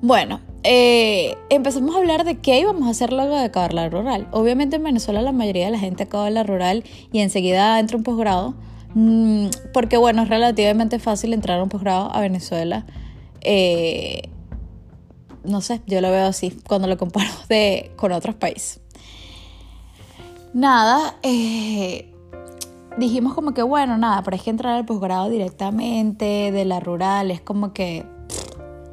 Bueno, 0.00 0.40
eh, 0.64 1.36
empezamos 1.50 1.94
a 1.94 1.98
hablar 1.98 2.24
de 2.24 2.38
qué 2.38 2.60
íbamos 2.60 2.86
a 2.86 2.90
hacer 2.90 3.12
luego 3.12 3.36
de 3.36 3.44
acabar 3.44 3.72
la 3.74 3.88
rural. 3.88 4.28
Obviamente 4.32 4.76
en 4.76 4.84
Venezuela 4.84 5.22
la 5.22 5.32
mayoría 5.32 5.66
de 5.66 5.72
la 5.72 5.78
gente 5.78 6.04
acaba 6.04 6.30
la 6.30 6.44
rural 6.44 6.84
y 7.12 7.20
enseguida 7.20 7.78
entra 7.78 7.96
un 7.96 8.04
posgrado, 8.04 8.54
porque 9.72 9.96
bueno, 9.96 10.22
es 10.22 10.28
relativamente 10.28 10.98
fácil 10.98 11.32
entrar 11.32 11.60
a 11.60 11.62
un 11.62 11.68
posgrado 11.68 12.14
a 12.14 12.20
Venezuela. 12.20 12.86
Eh, 13.40 14.28
no 15.44 15.60
sé, 15.60 15.80
yo 15.86 16.00
lo 16.00 16.10
veo 16.10 16.26
así 16.26 16.56
cuando 16.66 16.88
lo 16.88 16.96
comparo 16.96 17.30
con 17.96 18.12
otros 18.12 18.34
países. 18.34 18.80
Nada, 20.54 21.16
eh, 21.22 22.12
dijimos 22.98 23.34
como 23.34 23.54
que 23.54 23.62
bueno, 23.62 23.96
nada, 23.96 24.22
pero 24.22 24.36
hay 24.36 24.42
que 24.42 24.50
entrar 24.50 24.74
al 24.74 24.84
posgrado 24.84 25.30
directamente 25.30 26.52
de 26.52 26.64
la 26.64 26.80
rural, 26.80 27.30
es 27.30 27.40
como 27.40 27.72
que 27.72 28.04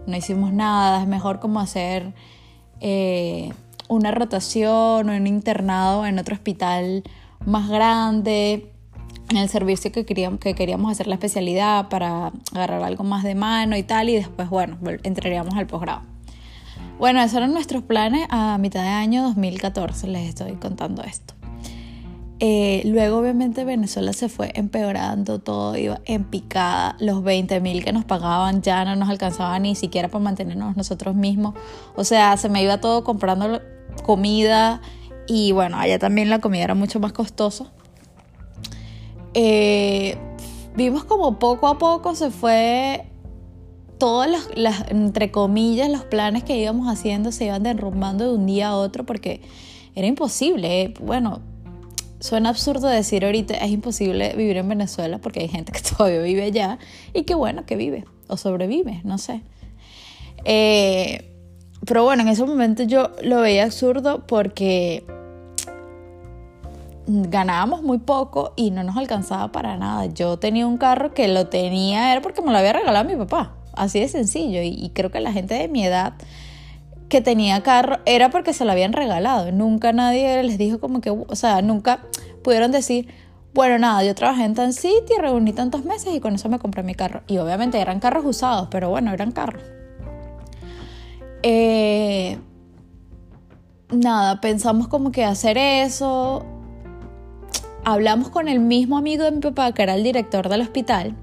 no 0.07 0.15
hicimos 0.15 0.53
nada, 0.53 1.01
es 1.01 1.07
mejor 1.07 1.39
como 1.39 1.59
hacer 1.59 2.13
eh, 2.79 3.51
una 3.89 4.11
rotación 4.11 5.09
o 5.09 5.15
un 5.15 5.27
internado 5.27 6.05
en 6.05 6.17
otro 6.17 6.33
hospital 6.33 7.03
más 7.45 7.69
grande, 7.69 8.71
el 9.37 9.49
servicio 9.49 9.91
que 9.91 10.05
queríamos, 10.05 10.39
que 10.39 10.55
queríamos 10.55 10.91
hacer 10.91 11.07
la 11.07 11.15
especialidad 11.15 11.89
para 11.89 12.31
agarrar 12.53 12.83
algo 12.83 13.03
más 13.03 13.23
de 13.23 13.35
mano 13.35 13.77
y 13.77 13.83
tal, 13.83 14.09
y 14.09 14.15
después, 14.15 14.49
bueno, 14.49 14.77
entraríamos 15.03 15.55
al 15.55 15.67
posgrado. 15.67 16.01
Bueno, 16.97 17.21
esos 17.21 17.37
eran 17.37 17.53
nuestros 17.53 17.83
planes 17.83 18.27
a 18.29 18.57
mitad 18.57 18.81
de 18.81 18.89
año 18.89 19.23
2014, 19.23 20.07
les 20.07 20.29
estoy 20.29 20.53
contando 20.53 21.03
esto. 21.03 21.33
Eh, 22.41 22.83
luego 22.85 23.17
obviamente 23.17 23.65
Venezuela 23.65 24.13
se 24.13 24.29
fue 24.29 24.51
empeorando, 24.55 25.39
todo 25.39 25.77
iba 25.77 25.99
en 26.05 26.23
picada, 26.23 26.95
los 26.99 27.21
20 27.21 27.59
mil 27.59 27.83
que 27.83 27.91
nos 27.91 28.05
pagaban 28.05 28.61
ya 28.61 28.85
no 28.85 28.95
nos 28.95 29.09
alcanzaban 29.09 29.63
ni 29.63 29.75
siquiera 29.75 30.07
para 30.07 30.23
mantenernos 30.23 30.77
nosotros 30.77 31.15
mismos, 31.15 31.53
o 31.97 32.05
sea, 32.05 32.37
se 32.37 32.47
me 32.47 32.63
iba 32.63 32.79
todo 32.79 33.03
comprando 33.03 33.61
comida 34.03 34.79
y 35.27 35.51
bueno, 35.51 35.77
allá 35.77 35.99
también 35.99 36.29
la 36.29 36.39
comida 36.39 36.63
era 36.63 36.75
mucho 36.75 36.99
más 37.01 37.11
costosa. 37.11 37.71
Eh, 39.33 40.17
vimos 40.75 41.03
como 41.03 41.39
poco 41.39 41.67
a 41.67 41.77
poco 41.77 42.15
se 42.15 42.31
fue 42.31 43.05
todos 43.97 44.27
los, 44.55 44.73
entre 44.89 45.29
comillas, 45.29 45.89
los 45.89 46.03
planes 46.05 46.43
que 46.43 46.57
íbamos 46.57 46.87
haciendo 46.87 47.31
se 47.31 47.45
iban 47.45 47.63
derrumbando 47.63 48.29
de 48.29 48.37
un 48.37 48.45
día 48.45 48.69
a 48.69 48.77
otro 48.77 49.05
porque 49.05 49.41
era 49.93 50.07
imposible. 50.07 50.93
Bueno, 51.01 51.41
suena 52.19 52.49
absurdo 52.49 52.87
decir 52.87 53.25
ahorita 53.25 53.55
es 53.55 53.71
imposible 53.71 54.33
vivir 54.35 54.57
en 54.57 54.69
Venezuela 54.69 55.19
porque 55.19 55.41
hay 55.41 55.49
gente 55.49 55.71
que 55.71 55.81
todavía 55.97 56.21
vive 56.21 56.43
allá 56.43 56.79
y 57.13 57.23
que 57.23 57.35
bueno, 57.35 57.65
que 57.65 57.75
vive 57.75 58.05
o 58.27 58.37
sobrevive, 58.37 59.01
no 59.03 59.17
sé. 59.17 59.41
Eh, 60.45 61.35
pero 61.85 62.03
bueno, 62.03 62.23
en 62.23 62.29
ese 62.29 62.45
momento 62.45 62.83
yo 62.83 63.11
lo 63.23 63.41
veía 63.41 63.65
absurdo 63.65 64.25
porque 64.27 65.05
ganábamos 67.09 67.81
muy 67.81 67.97
poco 67.97 68.53
y 68.55 68.71
no 68.71 68.83
nos 68.83 68.95
alcanzaba 68.95 69.51
para 69.51 69.77
nada. 69.77 70.05
Yo 70.05 70.37
tenía 70.37 70.67
un 70.67 70.77
carro 70.77 71.13
que 71.13 71.27
lo 71.27 71.47
tenía, 71.47 72.11
era 72.11 72.21
porque 72.21 72.41
me 72.41 72.51
lo 72.51 72.57
había 72.57 72.73
regalado 72.73 73.05
mi 73.05 73.15
papá. 73.15 73.55
Así 73.73 73.99
de 73.99 74.07
sencillo. 74.07 74.61
Y, 74.61 74.91
creo 74.93 75.09
que 75.09 75.19
la 75.19 75.31
gente 75.31 75.55
de 75.55 75.67
mi 75.67 75.83
edad 75.85 76.13
que 77.07 77.21
tenía 77.21 77.63
carro 77.63 77.97
era 78.05 78.29
porque 78.29 78.53
se 78.53 78.63
lo 78.63 78.71
habían 78.71 78.93
regalado. 78.93 79.51
Nunca 79.51 79.91
nadie 79.91 80.43
les 80.43 80.57
dijo 80.57 80.79
como 80.79 81.01
que, 81.01 81.09
o 81.09 81.35
sea, 81.35 81.61
nunca 81.63 82.01
pudieron 82.43 82.71
decir, 82.71 83.07
bueno, 83.53 83.79
nada, 83.79 84.03
yo 84.03 84.13
trabajé 84.13 84.43
en 84.43 84.53
tan 84.53 84.73
sitio, 84.73 85.17
reuní 85.19 85.53
tantos 85.53 85.85
meses 85.85 86.13
y 86.13 86.19
con 86.19 86.35
eso 86.35 86.47
me 86.49 86.59
compré 86.59 86.83
mi 86.83 86.93
carro. 86.93 87.23
Y 87.27 87.39
obviamente 87.39 87.79
eran 87.79 87.99
carros 87.99 88.25
usados, 88.25 88.67
pero 88.69 88.89
bueno, 88.89 89.11
eran 89.11 89.31
carros. 89.31 89.63
Eh, 91.41 92.37
nada, 93.91 94.41
pensamos 94.41 94.87
como 94.87 95.11
que 95.11 95.23
hacer 95.25 95.57
eso. 95.57 96.45
Hablamos 97.85 98.29
con 98.29 98.47
el 98.47 98.59
mismo 98.59 98.97
amigo 98.97 99.23
de 99.23 99.31
mi 99.31 99.39
papá, 99.39 99.71
que 99.71 99.83
era 99.83 99.95
el 99.95 100.03
director 100.03 100.49
del 100.49 100.61
hospital 100.61 101.15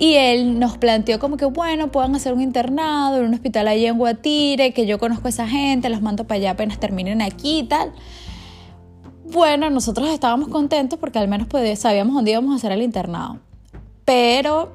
y 0.00 0.14
él 0.14 0.58
nos 0.58 0.78
planteó 0.78 1.18
como 1.18 1.36
que, 1.36 1.44
bueno, 1.44 1.92
puedan 1.92 2.14
hacer 2.14 2.32
un 2.32 2.40
internado 2.40 3.18
en 3.18 3.26
un 3.26 3.34
hospital 3.34 3.68
allí 3.68 3.84
en 3.84 3.98
Guatire, 3.98 4.72
que 4.72 4.86
yo 4.86 4.98
conozco 4.98 5.26
a 5.26 5.28
esa 5.28 5.46
gente, 5.46 5.90
los 5.90 6.00
mando 6.00 6.26
para 6.26 6.38
allá 6.38 6.50
apenas 6.52 6.80
terminen 6.80 7.20
aquí 7.20 7.58
y 7.58 7.62
tal. 7.64 7.92
Bueno, 9.30 9.68
nosotros 9.68 10.08
estábamos 10.08 10.48
contentos 10.48 10.98
porque 10.98 11.18
al 11.18 11.28
menos 11.28 11.48
sabíamos 11.78 12.14
dónde 12.14 12.30
íbamos 12.30 12.54
a 12.54 12.56
hacer 12.56 12.72
el 12.72 12.80
internado. 12.80 13.40
Pero, 14.06 14.72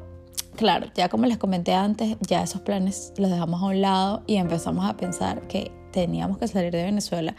claro, 0.58 0.92
ya 0.94 1.10
como 1.10 1.26
les 1.26 1.40
comenté 1.40 1.74
antes, 1.74 2.18
ya 2.22 2.44
esos 2.44 2.62
planes 2.62 3.12
los 3.18 3.32
dejamos 3.32 3.64
a 3.64 3.66
un 3.66 3.82
lado 3.82 4.22
y 4.28 4.36
empezamos 4.36 4.86
a 4.86 4.96
pensar 4.96 5.48
que 5.48 5.72
teníamos 5.92 6.38
que 6.38 6.48
salir 6.48 6.72
de 6.72 6.84
Venezuela 6.84 7.36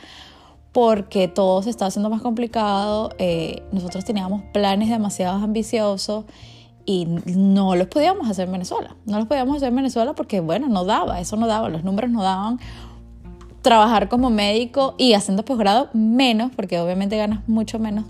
porque 0.76 1.26
todo 1.26 1.62
se 1.62 1.70
estaba 1.70 1.88
haciendo 1.88 2.10
más 2.10 2.20
complicado. 2.20 3.08
Eh, 3.16 3.62
nosotros 3.72 4.04
teníamos 4.04 4.42
planes 4.52 4.90
demasiado 4.90 5.42
ambiciosos 5.42 6.26
y 6.84 7.06
no 7.24 7.74
los 7.76 7.86
podíamos 7.86 8.28
hacer 8.28 8.44
en 8.44 8.52
Venezuela. 8.52 8.94
No 9.06 9.16
los 9.16 9.26
podíamos 9.26 9.56
hacer 9.56 9.70
en 9.70 9.76
Venezuela 9.76 10.12
porque, 10.12 10.40
bueno, 10.40 10.68
no 10.68 10.84
daba, 10.84 11.18
eso 11.18 11.36
no 11.38 11.46
daba, 11.46 11.70
los 11.70 11.82
números 11.82 12.10
no 12.10 12.22
daban. 12.22 12.60
Trabajar 13.62 14.10
como 14.10 14.28
médico 14.28 14.94
y 14.98 15.14
haciendo 15.14 15.46
posgrado 15.46 15.88
menos, 15.94 16.50
porque 16.54 16.78
obviamente 16.78 17.16
ganas 17.16 17.48
mucho 17.48 17.78
menos 17.78 18.04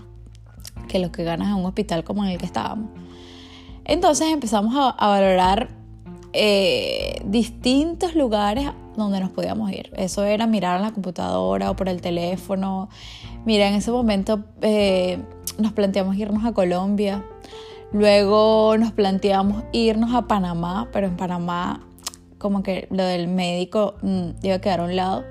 que 0.89 0.99
lo 0.99 1.09
que 1.09 1.23
ganas 1.23 1.47
en 1.47 1.53
un 1.53 1.65
hospital 1.67 2.03
como 2.03 2.25
en 2.25 2.31
el 2.31 2.37
que 2.37 2.47
estábamos. 2.47 2.89
Entonces 3.85 4.27
empezamos 4.27 4.75
a, 4.75 5.07
valorar 5.07 5.69
eh, 6.33 7.21
distintos 7.23 8.13
lugares 8.13 8.67
donde 9.05 9.19
nos 9.19 9.31
podíamos 9.31 9.71
ir. 9.71 9.91
Eso 9.95 10.23
era 10.23 10.47
mirar 10.47 10.77
en 10.77 10.83
la 10.83 10.91
computadora 10.91 11.71
o 11.71 11.75
por 11.75 11.89
el 11.89 12.01
teléfono. 12.01 12.89
Mira, 13.45 13.67
en 13.67 13.75
ese 13.75 13.91
momento 13.91 14.43
eh, 14.61 15.19
nos 15.57 15.73
planteamos 15.73 16.15
irnos 16.17 16.45
a 16.45 16.53
Colombia 16.53 17.23
Luego 17.93 18.75
nos 18.77 18.91
planteamos 18.91 19.63
irnos 19.71 20.13
a 20.13 20.27
Panamá, 20.27 20.89
pero 20.91 21.07
en 21.07 21.15
Panamá 21.15 21.81
como 22.37 22.61
que 22.61 22.87
lo 22.91 23.03
del 23.03 23.27
médico 23.27 23.95
mm, 24.01 24.29
iba 24.43 24.55
a 24.55 24.59
quedar 24.59 24.81
a 24.81 24.83
un 24.83 24.95
lado. 24.95 25.23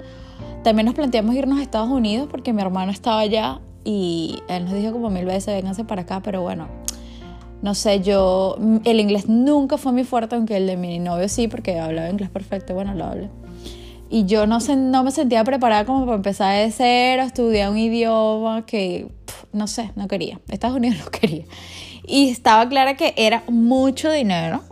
También 0.64 0.86
nos 0.86 0.94
planteamos 0.94 1.34
irnos 1.34 1.58
a 1.58 1.62
Estados 1.62 1.90
Unidos 1.90 2.28
porque 2.30 2.52
mi 2.52 2.62
hermano 2.62 2.90
estaba 2.90 3.20
allá 3.20 3.60
y 3.84 4.38
él 4.48 4.64
nos 4.64 4.74
dijo 4.74 4.92
como 4.92 5.10
mil 5.10 5.26
veces, 5.26 5.54
vénganse 5.54 5.84
para 5.84 6.02
acá, 6.02 6.22
pero 6.22 6.42
bueno, 6.42 6.66
no 7.62 7.74
sé, 7.74 8.00
yo, 8.00 8.56
el 8.84 9.00
inglés 9.00 9.28
nunca 9.28 9.76
fue 9.76 9.92
mi 9.92 10.02
fuerte, 10.02 10.34
aunque 10.34 10.56
el 10.56 10.66
de 10.66 10.76
mi 10.76 10.98
novio 10.98 11.28
sí, 11.28 11.46
porque 11.46 11.78
hablaba 11.78 12.08
inglés 12.08 12.30
perfecto, 12.30 12.74
bueno, 12.74 12.94
lo 12.94 13.04
hablé. 13.04 13.30
Y 14.08 14.24
yo 14.24 14.46
no, 14.46 14.58
no 14.58 15.04
me 15.04 15.10
sentía 15.10 15.42
preparada 15.42 15.84
como 15.84 16.04
para 16.04 16.16
empezar 16.16 16.64
de 16.64 16.70
cero, 16.70 17.22
estudiar 17.22 17.70
un 17.70 17.78
idioma 17.78 18.64
que, 18.64 19.08
no 19.52 19.66
sé, 19.66 19.90
no 19.96 20.06
quería. 20.06 20.40
Estados 20.48 20.76
Unidos 20.76 20.98
no 21.04 21.10
quería. 21.10 21.44
Y 22.06 22.28
estaba 22.30 22.68
clara 22.68 22.96
que 22.96 23.14
era 23.16 23.42
mucho 23.48 24.10
dinero. 24.10 24.62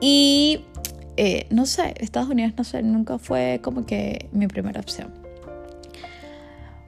Y 0.00 0.64
eh, 1.16 1.46
no 1.50 1.66
sé, 1.66 1.94
Estados 1.98 2.30
Unidos, 2.30 2.54
no 2.56 2.64
sé, 2.64 2.82
nunca 2.82 3.18
fue 3.18 3.60
como 3.62 3.84
que 3.84 4.28
mi 4.32 4.46
primera 4.48 4.80
opción. 4.80 5.12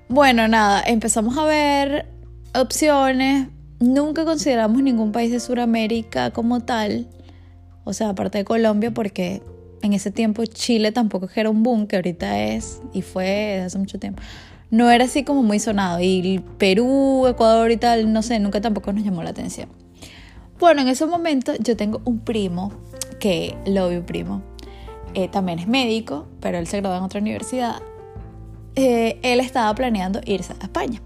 Bueno, 0.08 0.48
nada, 0.48 0.82
empezamos 0.86 1.36
a 1.36 1.44
ver 1.44 2.06
opciones. 2.54 3.48
Nunca 3.80 4.24
consideramos 4.24 4.82
ningún 4.82 5.12
país 5.12 5.30
de 5.30 5.40
Sudamérica 5.40 6.30
como 6.30 6.60
tal. 6.60 7.06
O 7.84 7.92
sea, 7.92 8.10
aparte 8.10 8.38
de 8.38 8.44
Colombia, 8.44 8.92
porque 8.92 9.42
en 9.86 9.92
ese 9.92 10.10
tiempo 10.10 10.44
Chile 10.46 10.92
tampoco 10.92 11.28
era 11.34 11.50
un 11.50 11.62
boom, 11.62 11.86
que 11.86 11.96
ahorita 11.96 12.40
es 12.40 12.80
y 12.92 13.02
fue 13.02 13.24
desde 13.24 13.64
hace 13.64 13.78
mucho 13.78 13.98
tiempo 13.98 14.22
no 14.74 14.90
era 14.90 15.04
así 15.04 15.22
como 15.22 15.44
muy 15.44 15.60
sonado. 15.60 16.00
Y 16.00 16.42
Perú, 16.58 17.26
Ecuador 17.28 17.70
y 17.70 17.76
tal, 17.76 18.12
no 18.12 18.22
sé, 18.22 18.40
nunca 18.40 18.60
tampoco 18.60 18.92
nos 18.92 19.04
llamó 19.04 19.22
la 19.22 19.30
atención. 19.30 19.68
Bueno, 20.58 20.82
en 20.82 20.88
ese 20.88 21.06
momento 21.06 21.52
yo 21.60 21.76
tengo 21.76 22.00
un 22.04 22.18
primo, 22.18 22.72
que 23.20 23.56
lo 23.66 23.88
vi 23.88 23.96
un 23.96 24.04
primo, 24.04 24.42
eh, 25.14 25.28
también 25.28 25.60
es 25.60 25.68
médico, 25.68 26.26
pero 26.40 26.58
él 26.58 26.66
se 26.66 26.80
graduó 26.80 26.98
en 26.98 27.04
otra 27.04 27.20
universidad. 27.20 27.82
Eh, 28.74 29.20
él 29.22 29.38
estaba 29.38 29.72
planeando 29.76 30.20
irse 30.24 30.52
a 30.60 30.64
España. 30.64 31.00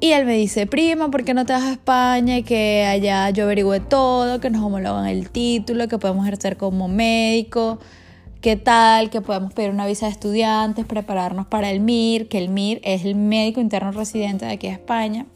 Y 0.00 0.12
él 0.12 0.26
me 0.26 0.34
dice, 0.34 0.66
prima, 0.66 1.10
¿por 1.10 1.24
qué 1.24 1.34
no 1.34 1.44
te 1.44 1.52
vas 1.52 1.64
a 1.64 1.72
España? 1.72 2.42
Que 2.42 2.84
allá 2.84 3.30
yo 3.30 3.44
averigüe 3.44 3.80
todo, 3.80 4.40
que 4.40 4.48
nos 4.48 4.62
homologan 4.62 5.06
el 5.06 5.30
título, 5.30 5.88
que 5.88 5.98
podemos 5.98 6.24
ejercer 6.26 6.56
como 6.56 6.86
médico 6.86 7.78
qué 8.40 8.56
tal, 8.56 9.10
que 9.10 9.20
podemos 9.20 9.52
pedir 9.52 9.70
una 9.70 9.86
visa 9.86 10.06
de 10.06 10.12
estudiantes, 10.12 10.86
prepararnos 10.86 11.46
para 11.46 11.70
el 11.70 11.80
MIR, 11.80 12.28
que 12.28 12.38
el 12.38 12.48
MIR 12.48 12.80
es 12.84 13.04
el 13.04 13.14
médico 13.14 13.60
interno 13.60 13.92
residente 13.92 14.46
de 14.46 14.52
aquí 14.52 14.68
de 14.68 14.74
España. 14.74 15.26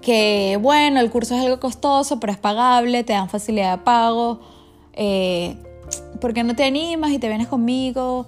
Que 0.00 0.58
bueno, 0.60 1.00
el 1.00 1.10
curso 1.10 1.34
es 1.36 1.42
algo 1.42 1.60
costoso, 1.60 2.20
pero 2.20 2.32
es 2.32 2.38
pagable, 2.38 3.04
te 3.04 3.12
dan 3.12 3.28
facilidad 3.28 3.78
de 3.78 3.84
pago. 3.84 4.40
Eh, 4.94 5.56
¿Por 6.20 6.34
qué 6.34 6.42
no 6.42 6.54
te 6.54 6.64
animas 6.64 7.12
y 7.12 7.18
te 7.18 7.28
vienes 7.28 7.48
conmigo? 7.48 8.26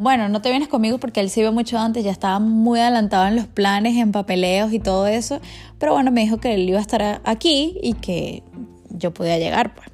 Bueno, 0.00 0.30
no 0.30 0.40
te 0.40 0.48
vienes 0.48 0.68
conmigo 0.68 0.96
porque 0.96 1.20
él 1.20 1.28
se 1.28 1.40
iba 1.40 1.50
mucho 1.50 1.78
antes, 1.78 2.02
ya 2.02 2.10
estaba 2.10 2.38
muy 2.38 2.80
adelantado 2.80 3.26
en 3.26 3.36
los 3.36 3.46
planes, 3.46 3.98
en 3.98 4.12
papeleos 4.12 4.72
y 4.72 4.78
todo 4.78 5.06
eso, 5.06 5.42
pero 5.78 5.92
bueno, 5.92 6.10
me 6.10 6.22
dijo 6.22 6.38
que 6.38 6.54
él 6.54 6.66
iba 6.66 6.78
a 6.78 6.80
estar 6.80 7.20
aquí 7.22 7.76
y 7.82 7.92
que 7.92 8.42
yo 8.88 9.12
podía 9.12 9.36
llegar. 9.38 9.74
Pues. 9.74 9.88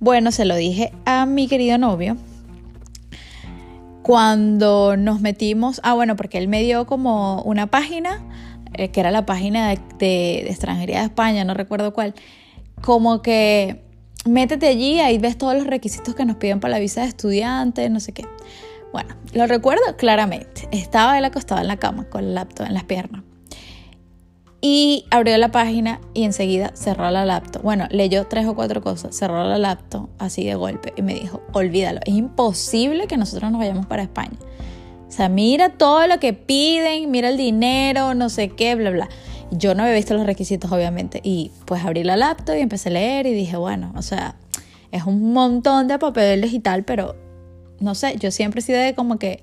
Bueno, 0.00 0.32
se 0.32 0.46
lo 0.46 0.56
dije 0.56 0.92
a 1.04 1.26
mi 1.26 1.46
querido 1.46 1.76
novio. 1.76 2.16
Cuando 4.02 4.96
nos 4.96 5.20
metimos, 5.20 5.82
ah 5.84 5.92
bueno, 5.92 6.16
porque 6.16 6.38
él 6.38 6.48
me 6.48 6.62
dio 6.62 6.86
como 6.86 7.42
una 7.42 7.66
página, 7.66 8.24
eh, 8.72 8.88
que 8.88 9.00
era 9.00 9.10
la 9.10 9.26
página 9.26 9.68
de, 9.68 9.78
de 9.98 10.48
extranjería 10.48 11.00
de 11.00 11.04
España, 11.04 11.44
no 11.44 11.52
recuerdo 11.52 11.92
cuál, 11.92 12.14
como 12.80 13.20
que 13.20 13.82
métete 14.24 14.68
allí, 14.68 15.00
ahí 15.00 15.18
ves 15.18 15.36
todos 15.36 15.54
los 15.54 15.66
requisitos 15.66 16.14
que 16.14 16.24
nos 16.24 16.36
piden 16.36 16.60
para 16.60 16.72
la 16.72 16.78
visa 16.78 17.02
de 17.02 17.08
estudiante, 17.08 17.90
no 17.90 18.00
sé 18.00 18.14
qué. 18.14 18.24
Bueno, 18.92 19.14
lo 19.32 19.46
recuerdo 19.46 19.96
claramente. 19.96 20.68
Estaba 20.72 21.18
él 21.18 21.24
acostado 21.24 21.60
en 21.60 21.68
la 21.68 21.76
cama 21.76 22.04
con 22.04 22.24
el 22.24 22.34
laptop 22.34 22.66
en 22.66 22.74
las 22.74 22.84
piernas. 22.84 23.22
Y 24.60 25.04
abrió 25.10 25.38
la 25.38 25.52
página 25.52 26.00
y 26.14 26.24
enseguida 26.24 26.72
cerró 26.74 27.08
la 27.10 27.24
laptop. 27.24 27.62
Bueno, 27.62 27.86
leyó 27.90 28.26
tres 28.26 28.46
o 28.46 28.56
cuatro 28.56 28.82
cosas, 28.82 29.14
cerró 29.14 29.44
la 29.44 29.56
laptop 29.56 30.08
así 30.18 30.44
de 30.44 30.56
golpe 30.56 30.92
y 30.96 31.02
me 31.02 31.14
dijo, 31.14 31.42
olvídalo, 31.52 32.00
es 32.04 32.14
imposible 32.14 33.06
que 33.06 33.16
nosotros 33.16 33.52
nos 33.52 33.60
vayamos 33.60 33.86
para 33.86 34.02
España. 34.02 34.36
O 35.06 35.12
sea, 35.12 35.28
mira 35.28 35.70
todo 35.70 36.06
lo 36.08 36.18
que 36.18 36.32
piden, 36.32 37.10
mira 37.10 37.28
el 37.28 37.36
dinero, 37.36 38.14
no 38.14 38.28
sé 38.28 38.50
qué, 38.50 38.74
bla, 38.74 38.90
bla. 38.90 39.08
Yo 39.52 39.74
no 39.74 39.84
había 39.84 39.94
visto 39.94 40.14
los 40.14 40.26
requisitos, 40.26 40.70
obviamente. 40.72 41.20
Y 41.22 41.52
pues 41.64 41.84
abrí 41.84 42.02
la 42.02 42.16
laptop 42.16 42.56
y 42.56 42.60
empecé 42.60 42.88
a 42.88 42.92
leer 42.92 43.26
y 43.26 43.34
dije, 43.34 43.56
bueno, 43.56 43.92
o 43.96 44.02
sea, 44.02 44.34
es 44.90 45.04
un 45.04 45.32
montón 45.32 45.86
de 45.86 45.98
papel 45.98 46.40
digital, 46.42 46.84
pero 46.84 47.14
no 47.80 47.94
sé, 47.94 48.16
yo 48.18 48.30
siempre 48.30 48.60
he 48.60 48.62
sido 48.62 48.78
de 48.78 48.94
como 48.94 49.18
que 49.18 49.42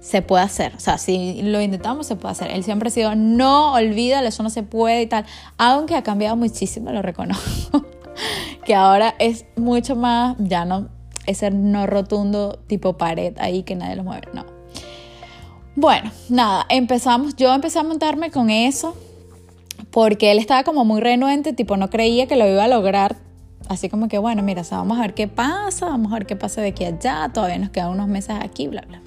se 0.00 0.20
puede 0.20 0.42
hacer. 0.42 0.74
O 0.76 0.80
sea, 0.80 0.98
si 0.98 1.42
lo 1.42 1.60
intentamos, 1.60 2.06
se 2.06 2.16
puede 2.16 2.32
hacer. 2.32 2.50
Él 2.50 2.64
siempre 2.64 2.88
ha 2.88 2.90
sido, 2.90 3.14
no, 3.14 3.74
olvídalo, 3.74 4.28
eso 4.28 4.42
no 4.42 4.50
se 4.50 4.62
puede 4.62 5.02
y 5.02 5.06
tal. 5.06 5.24
Aunque 5.58 5.94
ha 5.94 6.02
cambiado 6.02 6.36
muchísimo, 6.36 6.90
lo 6.90 7.02
reconozco. 7.02 7.84
que 8.64 8.74
ahora 8.74 9.14
es 9.18 9.46
mucho 9.56 9.96
más, 9.96 10.36
ya 10.38 10.64
no, 10.64 10.88
ese 11.26 11.50
no 11.50 11.86
rotundo 11.86 12.58
tipo 12.66 12.98
pared 12.98 13.34
ahí 13.38 13.62
que 13.62 13.76
nadie 13.76 13.96
lo 13.96 14.04
mueve, 14.04 14.28
no. 14.32 14.44
Bueno, 15.74 16.10
nada, 16.28 16.66
empezamos, 16.68 17.34
yo 17.36 17.54
empecé 17.54 17.78
a 17.78 17.82
montarme 17.82 18.30
con 18.30 18.50
eso 18.50 18.94
porque 19.90 20.30
él 20.30 20.38
estaba 20.38 20.64
como 20.64 20.84
muy 20.84 21.00
renuente, 21.00 21.52
tipo 21.52 21.76
no 21.76 21.88
creía 21.90 22.26
que 22.26 22.36
lo 22.36 22.46
iba 22.46 22.64
a 22.64 22.68
lograr 22.68 23.16
Así 23.68 23.88
como 23.88 24.08
que, 24.08 24.18
bueno, 24.18 24.42
mira, 24.42 24.62
vamos 24.70 24.98
a 24.98 25.02
ver 25.02 25.14
qué 25.14 25.28
pasa, 25.28 25.86
vamos 25.86 26.12
a 26.12 26.16
ver 26.16 26.26
qué 26.26 26.36
pasa 26.36 26.60
de 26.60 26.68
aquí 26.68 26.84
a 26.84 26.88
allá, 26.88 27.30
todavía 27.32 27.58
nos 27.58 27.70
quedan 27.70 27.90
unos 27.90 28.08
meses 28.08 28.36
aquí, 28.40 28.68
bla, 28.68 28.82
bla. 28.82 29.02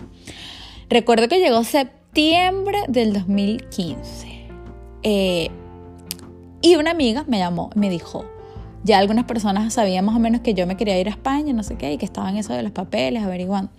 Recuerdo 0.90 1.28
que 1.28 1.40
llegó 1.40 1.64
septiembre 1.64 2.80
del 2.88 3.14
2015 3.14 4.48
eh, 5.04 5.50
y 6.62 6.76
una 6.76 6.92
amiga 6.92 7.26
me 7.28 7.40
llamó, 7.40 7.70
me 7.76 7.90
dijo, 7.90 8.26
ya 8.84 9.00
algunas 9.00 9.26
personas 9.26 9.74
sabían 9.74 10.06
más 10.06 10.16
o 10.16 10.20
menos 10.20 10.42
que 10.42 10.54
yo 10.54 10.68
me 10.68 10.78
quería 10.78 11.00
ir 11.00 11.08
a 11.08 11.12
España, 11.12 11.54
no 11.54 11.64
sé 11.64 11.76
qué, 11.76 11.94
y 11.94 11.98
que 11.98 12.06
estaban 12.06 12.38
eso 12.38 12.54
de 12.54 12.64
los 12.64 12.72
papeles, 12.72 13.24
averiguando. 13.24 13.72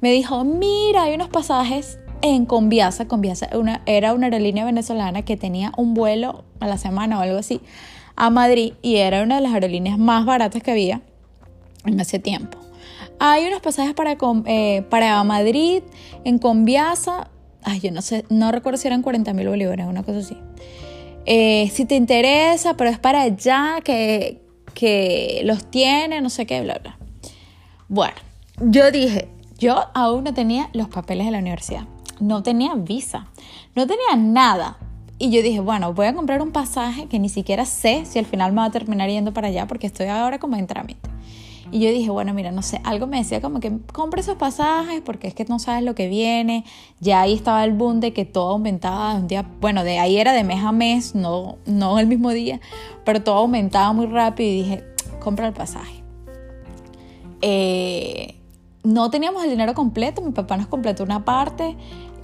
Me 0.00 0.10
dijo, 0.10 0.44
mira, 0.44 1.04
hay 1.04 1.14
unos 1.14 1.28
pasajes 1.28 1.98
en 2.22 2.44
Conviasa, 2.44 3.06
Conviasa 3.06 3.48
una, 3.56 3.82
era 3.86 4.14
una 4.14 4.26
aerolínea 4.26 4.64
venezolana 4.64 5.22
que 5.22 5.36
tenía 5.36 5.72
un 5.76 5.94
vuelo 5.94 6.44
a 6.58 6.66
la 6.66 6.76
semana 6.76 7.18
o 7.18 7.22
algo 7.22 7.38
así 7.38 7.60
a 8.18 8.30
Madrid 8.30 8.74
y 8.82 8.96
era 8.96 9.22
una 9.22 9.36
de 9.36 9.42
las 9.42 9.54
aerolíneas 9.54 9.96
más 9.96 10.26
baratas 10.26 10.62
que 10.62 10.72
había 10.72 11.00
en 11.84 12.00
ese 12.00 12.18
tiempo. 12.18 12.58
Hay 13.20 13.46
unos 13.46 13.60
pasajes 13.60 13.94
para, 13.94 14.16
eh, 14.46 14.82
para 14.90 15.22
Madrid 15.22 15.82
en 16.24 16.38
Conviasa, 16.38 17.30
ay, 17.62 17.80
yo 17.80 17.92
no 17.92 18.02
sé, 18.02 18.24
no 18.28 18.50
recuerdo 18.50 18.76
si 18.76 18.88
eran 18.88 19.02
40 19.02 19.32
mil 19.34 19.48
bolívares, 19.48 19.86
una 19.86 20.02
cosa 20.02 20.18
así. 20.18 20.36
Eh, 21.26 21.70
si 21.72 21.84
te 21.84 21.94
interesa, 21.94 22.76
pero 22.76 22.90
es 22.90 22.98
para 22.98 23.22
allá 23.22 23.76
que, 23.84 24.42
que 24.74 25.42
los 25.44 25.70
tiene, 25.70 26.20
no 26.20 26.28
sé 26.28 26.44
qué, 26.44 26.60
bla, 26.60 26.78
bla. 26.82 26.98
Bueno, 27.88 28.14
yo 28.60 28.90
dije, 28.90 29.28
yo 29.58 29.86
aún 29.94 30.24
no 30.24 30.34
tenía 30.34 30.70
los 30.72 30.88
papeles 30.88 31.26
de 31.26 31.32
la 31.32 31.38
universidad, 31.38 31.86
no 32.18 32.42
tenía 32.42 32.74
visa, 32.74 33.28
no 33.76 33.86
tenía 33.86 34.16
nada, 34.16 34.78
y 35.18 35.30
yo 35.30 35.42
dije, 35.42 35.60
bueno, 35.60 35.92
voy 35.94 36.06
a 36.06 36.14
comprar 36.14 36.40
un 36.42 36.52
pasaje 36.52 37.06
que 37.06 37.18
ni 37.18 37.28
siquiera 37.28 37.64
sé 37.64 38.04
si 38.04 38.18
al 38.18 38.26
final 38.26 38.52
me 38.52 38.60
va 38.60 38.66
a 38.66 38.70
terminar 38.70 39.10
yendo 39.10 39.32
para 39.32 39.48
allá 39.48 39.66
porque 39.66 39.86
estoy 39.86 40.06
ahora 40.06 40.38
como 40.38 40.56
en 40.56 40.66
trámite. 40.66 41.08
Y 41.70 41.80
yo 41.80 41.90
dije, 41.90 42.08
bueno, 42.08 42.32
mira, 42.32 42.50
no 42.50 42.62
sé, 42.62 42.80
algo 42.84 43.06
me 43.06 43.18
decía 43.18 43.42
como 43.42 43.60
que 43.60 43.70
compre 43.92 44.20
esos 44.20 44.36
pasajes 44.36 45.02
porque 45.04 45.26
es 45.28 45.34
que 45.34 45.44
no 45.44 45.58
sabes 45.58 45.82
lo 45.82 45.94
que 45.94 46.08
viene. 46.08 46.64
Ya 47.00 47.20
ahí 47.20 47.34
estaba 47.34 47.64
el 47.64 47.72
boom 47.72 48.00
de 48.00 48.12
que 48.12 48.24
todo 48.24 48.50
aumentaba 48.50 49.14
de 49.14 49.20
un 49.20 49.28
día, 49.28 49.46
bueno, 49.60 49.84
de 49.84 49.98
ahí 49.98 50.16
era 50.18 50.32
de 50.32 50.44
mes 50.44 50.64
a 50.64 50.72
mes, 50.72 51.14
no, 51.14 51.56
no 51.66 51.98
el 51.98 52.06
mismo 52.06 52.30
día, 52.30 52.60
pero 53.04 53.22
todo 53.22 53.36
aumentaba 53.36 53.92
muy 53.92 54.06
rápido 54.06 54.48
y 54.48 54.62
dije, 54.62 54.84
compra 55.20 55.46
el 55.46 55.52
pasaje. 55.52 56.02
Eh, 57.42 58.36
no 58.82 59.10
teníamos 59.10 59.44
el 59.44 59.50
dinero 59.50 59.74
completo, 59.74 60.22
mi 60.22 60.32
papá 60.32 60.56
nos 60.56 60.68
completó 60.68 61.04
una 61.04 61.24
parte 61.24 61.76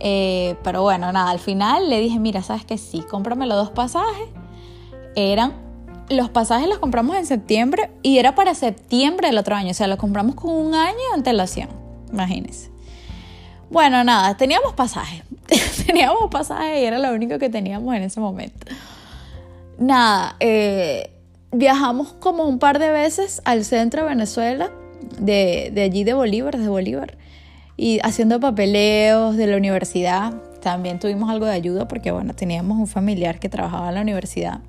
eh, 0.07 0.57
pero 0.63 0.83
bueno, 0.83 1.11
nada, 1.13 1.31
al 1.31 1.39
final 1.39 1.89
le 1.89 1.99
dije, 1.99 2.19
mira, 2.19 2.43
sabes 2.43 2.67
que 2.67 2.77
sí, 2.77 3.01
cómprame 3.01 3.47
los 3.47 3.57
dos 3.57 3.71
pasajes. 3.71 4.29
Eran, 5.17 5.55
los 6.11 6.29
pasajes 6.29 6.69
los 6.69 6.79
compramos 6.79 7.17
en 7.17 7.25
septiembre 7.25 7.91
y 8.03 8.19
era 8.19 8.35
para 8.35 8.55
septiembre 8.55 9.29
del 9.29 9.39
otro 9.39 9.55
año, 9.55 9.71
o 9.71 9.75
sea, 9.75 9.87
los 9.87 9.97
compramos 9.97 10.35
con 10.35 10.53
un 10.53 10.75
año 10.75 10.99
de 10.99 11.15
antelación, 11.15 11.71
imagínense. 12.13 12.71
Bueno, 13.71 14.05
nada, 14.05 14.37
teníamos 14.37 14.75
pasajes, 14.75 15.23
teníamos 15.87 16.31
pasajes 16.31 16.83
y 16.83 16.85
era 16.85 16.99
lo 16.99 17.11
único 17.15 17.39
que 17.39 17.49
teníamos 17.49 17.95
en 17.95 18.03
ese 18.03 18.21
momento. 18.21 18.67
Nada, 19.79 20.37
eh, 20.39 21.13
viajamos 21.51 22.13
como 22.21 22.45
un 22.45 22.59
par 22.59 22.79
de 22.79 22.91
veces 22.91 23.41
al 23.47 23.65
centro 23.65 24.03
de 24.03 24.11
Venezuela, 24.11 24.71
de, 25.19 25.71
de 25.73 25.83
allí 25.83 26.05
de 26.05 26.13
Bolívar, 26.13 26.59
de 26.59 26.69
Bolívar 26.69 27.24
y 27.77 28.01
haciendo 28.03 28.41
papeleos 28.41 29.37
de 29.37 29.47
la 29.47 29.57
universidad. 29.57 30.35
También 30.63 30.99
tuvimos 30.99 31.31
algo 31.31 31.47
de 31.47 31.53
ayuda 31.53 31.89
porque, 31.89 32.11
bueno, 32.11 32.35
teníamos 32.35 32.79
un 32.79 32.87
familiar 32.87 33.39
que 33.39 33.49
trabajaba 33.49 33.89
en 33.89 33.95
la 33.97 34.01
universidad. 34.01 34.61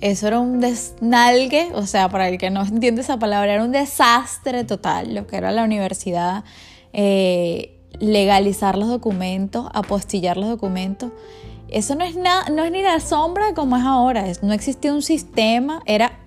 Eso 0.00 0.28
era 0.28 0.40
un 0.40 0.60
desnalgue, 0.60 1.72
o 1.74 1.86
sea, 1.86 2.08
para 2.08 2.28
el 2.28 2.38
que 2.38 2.50
no 2.50 2.62
entiende 2.62 3.02
esa 3.02 3.18
palabra, 3.18 3.52
era 3.52 3.64
un 3.64 3.72
desastre 3.72 4.64
total 4.64 5.14
lo 5.14 5.26
que 5.26 5.36
era 5.36 5.52
la 5.52 5.62
universidad, 5.62 6.42
eh, 6.94 7.76
legalizar 7.98 8.78
los 8.78 8.88
documentos, 8.88 9.68
apostillar 9.74 10.38
los 10.38 10.48
documentos. 10.48 11.12
Eso 11.68 11.94
no 11.96 12.04
es, 12.04 12.16
nada, 12.16 12.48
no 12.48 12.64
es 12.64 12.72
ni 12.72 12.82
la 12.82 12.98
sombra 13.00 13.46
de 13.46 13.54
cómo 13.54 13.76
es 13.76 13.84
ahora, 13.84 14.24
no 14.42 14.54
existía 14.54 14.92
un 14.94 15.02
sistema, 15.02 15.82
era 15.84 16.18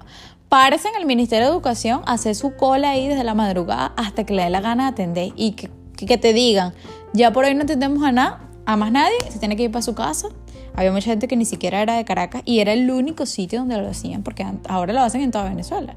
Párese 0.53 0.87
en 0.87 0.95
el 0.97 1.07
Ministerio 1.07 1.47
de 1.47 1.51
Educación, 1.51 2.03
hacer 2.05 2.35
su 2.35 2.55
cola 2.55 2.91
ahí 2.91 3.07
desde 3.07 3.23
la 3.23 3.33
madrugada 3.33 3.91
hasta 3.97 4.23
que 4.23 4.35
le 4.35 4.43
dé 4.43 4.51
la 4.51 4.61
gana 4.61 4.83
de 4.83 4.89
atender 4.91 5.33
y 5.35 5.53
que, 5.53 5.71
que, 5.97 6.19
te 6.19 6.31
digan, 6.31 6.75
ya 7.11 7.33
por 7.33 7.45
hoy 7.45 7.55
no 7.55 7.63
atendemos 7.63 8.03
a 8.03 8.11
nada, 8.11 8.51
a 8.67 8.77
más 8.77 8.91
nadie, 8.91 9.15
se 9.29 9.39
tiene 9.39 9.55
que 9.55 9.63
ir 9.63 9.71
para 9.71 9.81
su 9.81 9.95
casa. 9.95 10.27
Había 10.75 10.91
mucha 10.91 11.05
gente 11.05 11.27
que 11.27 11.35
ni 11.35 11.45
siquiera 11.45 11.81
era 11.81 11.95
de 11.95 12.05
Caracas 12.05 12.43
y 12.45 12.59
era 12.59 12.71
el 12.71 12.91
único 12.91 13.25
sitio 13.25 13.61
donde 13.61 13.77
lo 13.77 13.89
hacían, 13.89 14.21
porque 14.21 14.45
ahora 14.69 14.93
lo 14.93 15.01
hacen 15.01 15.21
en 15.21 15.31
toda 15.31 15.45
Venezuela. 15.45 15.95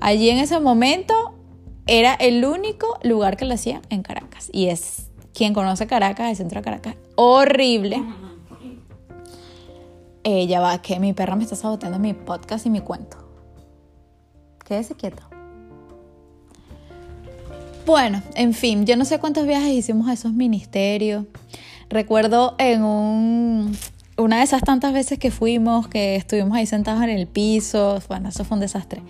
Allí 0.00 0.30
en 0.30 0.38
ese 0.38 0.58
momento 0.58 1.14
era 1.86 2.14
el 2.14 2.44
único 2.44 2.98
lugar 3.04 3.36
que 3.36 3.44
lo 3.44 3.54
hacían 3.54 3.82
en 3.90 4.02
Caracas. 4.02 4.50
Y 4.52 4.66
es 4.66 5.12
quien 5.32 5.54
conoce 5.54 5.86
Caracas, 5.86 6.30
el 6.30 6.36
centro 6.36 6.58
de 6.58 6.64
Caracas, 6.64 6.96
horrible. 7.14 8.02
Ella 10.24 10.58
va, 10.58 10.82
que 10.82 10.98
mi 10.98 11.12
perra 11.12 11.36
me 11.36 11.44
está 11.44 11.54
saboteando 11.54 12.00
mi 12.00 12.14
podcast 12.14 12.66
y 12.66 12.70
mi 12.70 12.80
cuento. 12.80 13.25
Quédese 14.66 14.94
quieto. 14.94 15.22
Bueno, 17.86 18.20
en 18.34 18.52
fin, 18.52 18.84
yo 18.84 18.96
no 18.96 19.04
sé 19.04 19.20
cuántos 19.20 19.46
viajes 19.46 19.70
hicimos 19.70 20.08
a 20.08 20.12
esos 20.12 20.32
ministerios. 20.32 21.24
Recuerdo 21.88 22.56
en 22.58 22.82
un, 22.82 23.78
una 24.16 24.38
de 24.38 24.42
esas 24.42 24.62
tantas 24.62 24.92
veces 24.92 25.20
que 25.20 25.30
fuimos, 25.30 25.86
que 25.86 26.16
estuvimos 26.16 26.56
ahí 26.56 26.66
sentados 26.66 27.04
en 27.04 27.10
el 27.10 27.28
piso, 27.28 28.02
bueno, 28.08 28.28
eso 28.30 28.44
fue 28.44 28.56
un 28.56 28.60
desastre. 28.60 29.02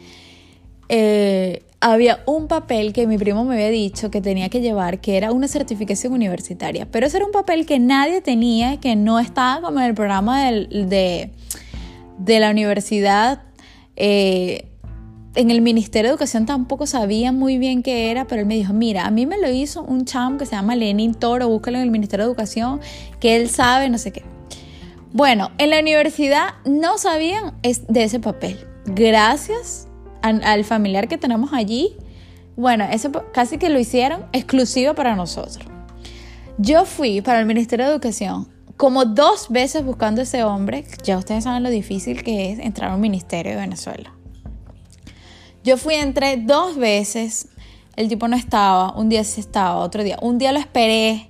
Eh, 0.91 1.63
había 1.81 2.23
un 2.27 2.49
papel 2.49 2.93
que 2.93 3.07
mi 3.07 3.17
primo 3.17 3.45
me 3.45 3.55
había 3.55 3.71
dicho 3.71 4.11
que 4.11 4.21
tenía 4.21 4.51
que 4.51 4.61
llevar, 4.61 5.01
que 5.01 5.17
era 5.17 5.33
una 5.33 5.49
certificación 5.49 6.13
universitaria, 6.13 6.87
pero 6.91 7.07
ese 7.07 7.17
era 7.17 7.27
un 7.27 7.33
papel 7.33 7.65
que 7.65 7.79
nadie 7.79 8.21
tenía, 8.21 8.79
que 8.79 8.95
no 8.95 9.19
estaba 9.19 9.63
como 9.67 9.81
en 9.81 9.87
el 9.87 9.95
programa 9.95 10.51
de, 10.51 11.31
de 12.19 12.41
la 12.41 12.51
universidad. 12.51 13.43
Eh, 13.97 14.69
en 15.37 15.51
el 15.51 15.61
Ministerio 15.61 16.11
de 16.11 16.15
Educación 16.15 16.47
tampoco 16.47 16.87
sabía 16.87 17.31
muy 17.31 17.59
bien 17.59 17.83
qué 17.83 18.11
era, 18.11 18.27
pero 18.27 18.41
él 18.41 18.47
me 18.47 18.55
dijo, 18.55 18.73
mira, 18.73 19.07
a 19.07 19.11
mí 19.11 19.27
me 19.27 19.39
lo 19.39 19.51
hizo 19.51 19.83
un 19.83 20.05
chamo 20.05 20.39
que 20.39 20.47
se 20.47 20.57
llama 20.57 20.75
Lenin 20.75 21.15
Toro, 21.15 21.49
búscalo 21.49 21.77
en 21.77 21.85
el 21.85 21.91
Ministerio 21.91 22.25
de 22.25 22.31
Educación, 22.31 22.81
que 23.21 23.37
él 23.37 23.49
sabe, 23.51 23.89
no 23.89 23.99
sé 23.99 24.11
qué. 24.13 24.25
Bueno, 25.13 25.51
en 25.59 25.71
la 25.71 25.81
universidad 25.81 26.55
no 26.65 26.99
sabían 26.99 27.55
de 27.63 28.03
ese 28.03 28.21
papel. 28.21 28.59
Gracias 28.87 29.89
al 30.23 30.65
familiar 30.65 31.07
que 31.09 31.19
tenemos 31.19 31.53
allí, 31.53 31.97
Bueno, 32.57 32.85
eso 32.91 33.13
casi 33.33 33.59
que 33.59 33.69
lo 33.69 33.79
hicieron 33.79 34.25
exclusivo 34.33 34.95
para 34.95 35.15
nosotros. 35.15 35.67
Yo 36.59 36.87
fui 36.87 37.21
para 37.21 37.39
el 37.39 37.47
Ministerio 37.47 37.85
de 37.85 37.93
Educación 37.93 38.49
como 38.77 39.05
dos 39.05 39.49
veces 39.51 39.85
buscando 39.85 40.23
ese 40.23 40.43
hombre. 40.43 40.85
Ya 41.05 41.19
ustedes 41.19 41.45
saben 41.45 41.63
lo 41.63 41.71
difícil 41.71 42.23
que 42.23 42.53
es 42.53 42.59
entrar 42.59 42.91
a 42.91 42.95
un 42.95 43.01
ministerio 43.01 43.53
de 43.53 43.59
Venezuela. 43.59 44.16
Yo 45.67 45.77
fui, 45.77 45.97
entré 45.97 46.37
dos 46.37 46.77
veces. 46.77 47.49
El 47.97 48.09
tipo 48.09 48.29
no 48.29 48.37
estaba. 48.37 48.93
Un 48.93 49.09
día 49.09 49.25
sí 49.25 49.41
estaba, 49.41 49.79
otro 49.79 50.05
día. 50.05 50.17
Un 50.23 50.39
día 50.39 50.53
lo 50.53 50.61
esperé. 50.61 51.29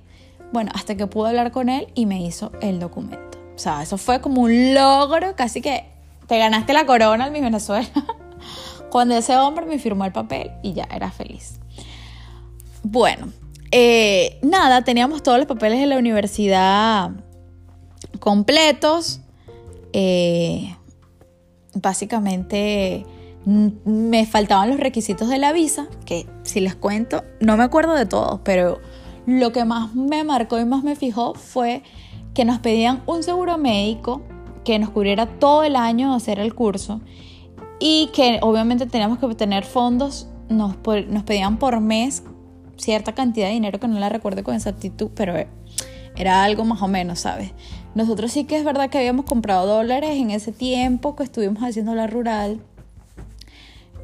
Bueno, 0.53 0.69
hasta 0.75 0.95
que 0.95 1.07
pude 1.07 1.29
hablar 1.29 1.51
con 1.51 1.69
él 1.69 1.87
y 1.95 2.05
me 2.05 2.21
hizo 2.21 2.51
el 2.61 2.79
documento. 2.79 3.39
O 3.55 3.57
sea, 3.57 3.81
eso 3.81 3.97
fue 3.97 4.21
como 4.21 4.43
un 4.43 4.75
logro, 4.75 5.35
casi 5.35 5.59
que 5.59 5.85
te 6.27 6.37
ganaste 6.37 6.73
la 6.73 6.85
corona 6.85 7.25
en 7.25 7.33
mi 7.33 7.41
Venezuela. 7.41 7.89
Cuando 8.91 9.15
ese 9.17 9.35
hombre 9.37 9.65
me 9.65 9.79
firmó 9.79 10.05
el 10.05 10.11
papel 10.11 10.51
y 10.61 10.73
ya 10.73 10.87
era 10.93 11.09
feliz. 11.09 11.59
Bueno, 12.83 13.29
eh, 13.71 14.37
nada, 14.43 14.83
teníamos 14.83 15.23
todos 15.23 15.39
los 15.39 15.47
papeles 15.47 15.79
de 15.79 15.87
la 15.87 15.97
universidad 15.97 17.09
completos. 18.19 19.19
Eh, 19.93 20.75
básicamente 21.73 23.03
me 23.47 24.25
faltaban 24.25 24.69
los 24.69 24.79
requisitos 24.79 25.29
de 25.29 25.37
la 25.37 25.53
visa, 25.53 25.87
que 26.05 26.27
si 26.43 26.59
les 26.59 26.75
cuento, 26.75 27.23
no 27.39 27.55
me 27.55 27.63
acuerdo 27.63 27.93
de 27.93 28.05
todos, 28.05 28.41
pero 28.43 28.79
lo 29.25 29.53
que 29.53 29.63
más 29.63 29.95
me 29.95 30.25
marcó 30.25 30.59
y 30.59 30.65
más 30.65 30.83
me 30.83 30.97
fijó 30.97 31.33
fue 31.33 31.81
que 32.33 32.43
nos 32.43 32.59
pedían 32.59 33.03
un 33.05 33.23
seguro 33.23 33.57
médico 33.57 34.21
que 34.65 34.79
nos 34.79 34.89
cubriera 34.89 35.27
todo 35.39 35.63
el 35.63 35.77
año 35.77 36.13
hacer 36.13 36.39
el 36.39 36.53
curso 36.53 36.99
y 37.79 38.09
que 38.13 38.39
obviamente 38.41 38.85
teníamos 38.85 39.17
que 39.17 39.27
obtener 39.27 39.63
fondos, 39.63 40.27
nos, 40.49 40.75
nos 41.07 41.23
pedían 41.23 41.57
por 41.57 41.79
mes 41.79 42.23
cierta 42.75 43.13
cantidad 43.13 43.47
de 43.47 43.53
dinero 43.53 43.79
que 43.79 43.87
no 43.87 43.97
la 43.97 44.09
recuerdo 44.09 44.43
con 44.43 44.55
exactitud, 44.55 45.09
pero 45.15 45.35
era 46.17 46.43
algo 46.43 46.65
más 46.65 46.81
o 46.81 46.89
menos, 46.89 47.19
¿sabes? 47.21 47.53
Nosotros 47.95 48.31
sí 48.31 48.43
que 48.43 48.57
es 48.57 48.65
verdad 48.65 48.89
que 48.89 48.97
habíamos 48.97 49.25
comprado 49.25 49.67
dólares 49.67 50.17
en 50.17 50.31
ese 50.31 50.51
tiempo 50.51 51.15
que 51.15 51.23
estuvimos 51.23 51.63
haciendo 51.63 51.95
la 51.95 52.07
rural. 52.07 52.61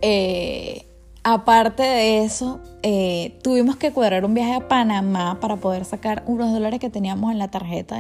Eh, 0.06 0.86
aparte 1.24 1.82
de 1.82 2.26
eso, 2.26 2.60
eh, 2.82 3.40
tuvimos 3.42 3.78
que 3.78 3.94
cuadrar 3.94 4.26
un 4.26 4.34
viaje 4.34 4.54
a 4.54 4.68
Panamá 4.68 5.40
para 5.40 5.56
poder 5.56 5.86
sacar 5.86 6.24
unos 6.28 6.52
dólares 6.52 6.82
que 6.82 6.90
teníamos 6.90 7.32
en 7.32 7.40
la 7.40 7.48
tarjeta 7.48 7.96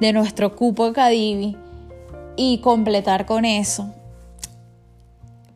de, 0.00 0.12
nuestro 0.12 0.56
cupo 0.56 0.86
de 0.86 0.92
Cadivi 0.92 1.56
y 2.36 2.58
completar 2.58 3.26
con 3.26 3.44
eso 3.44 3.94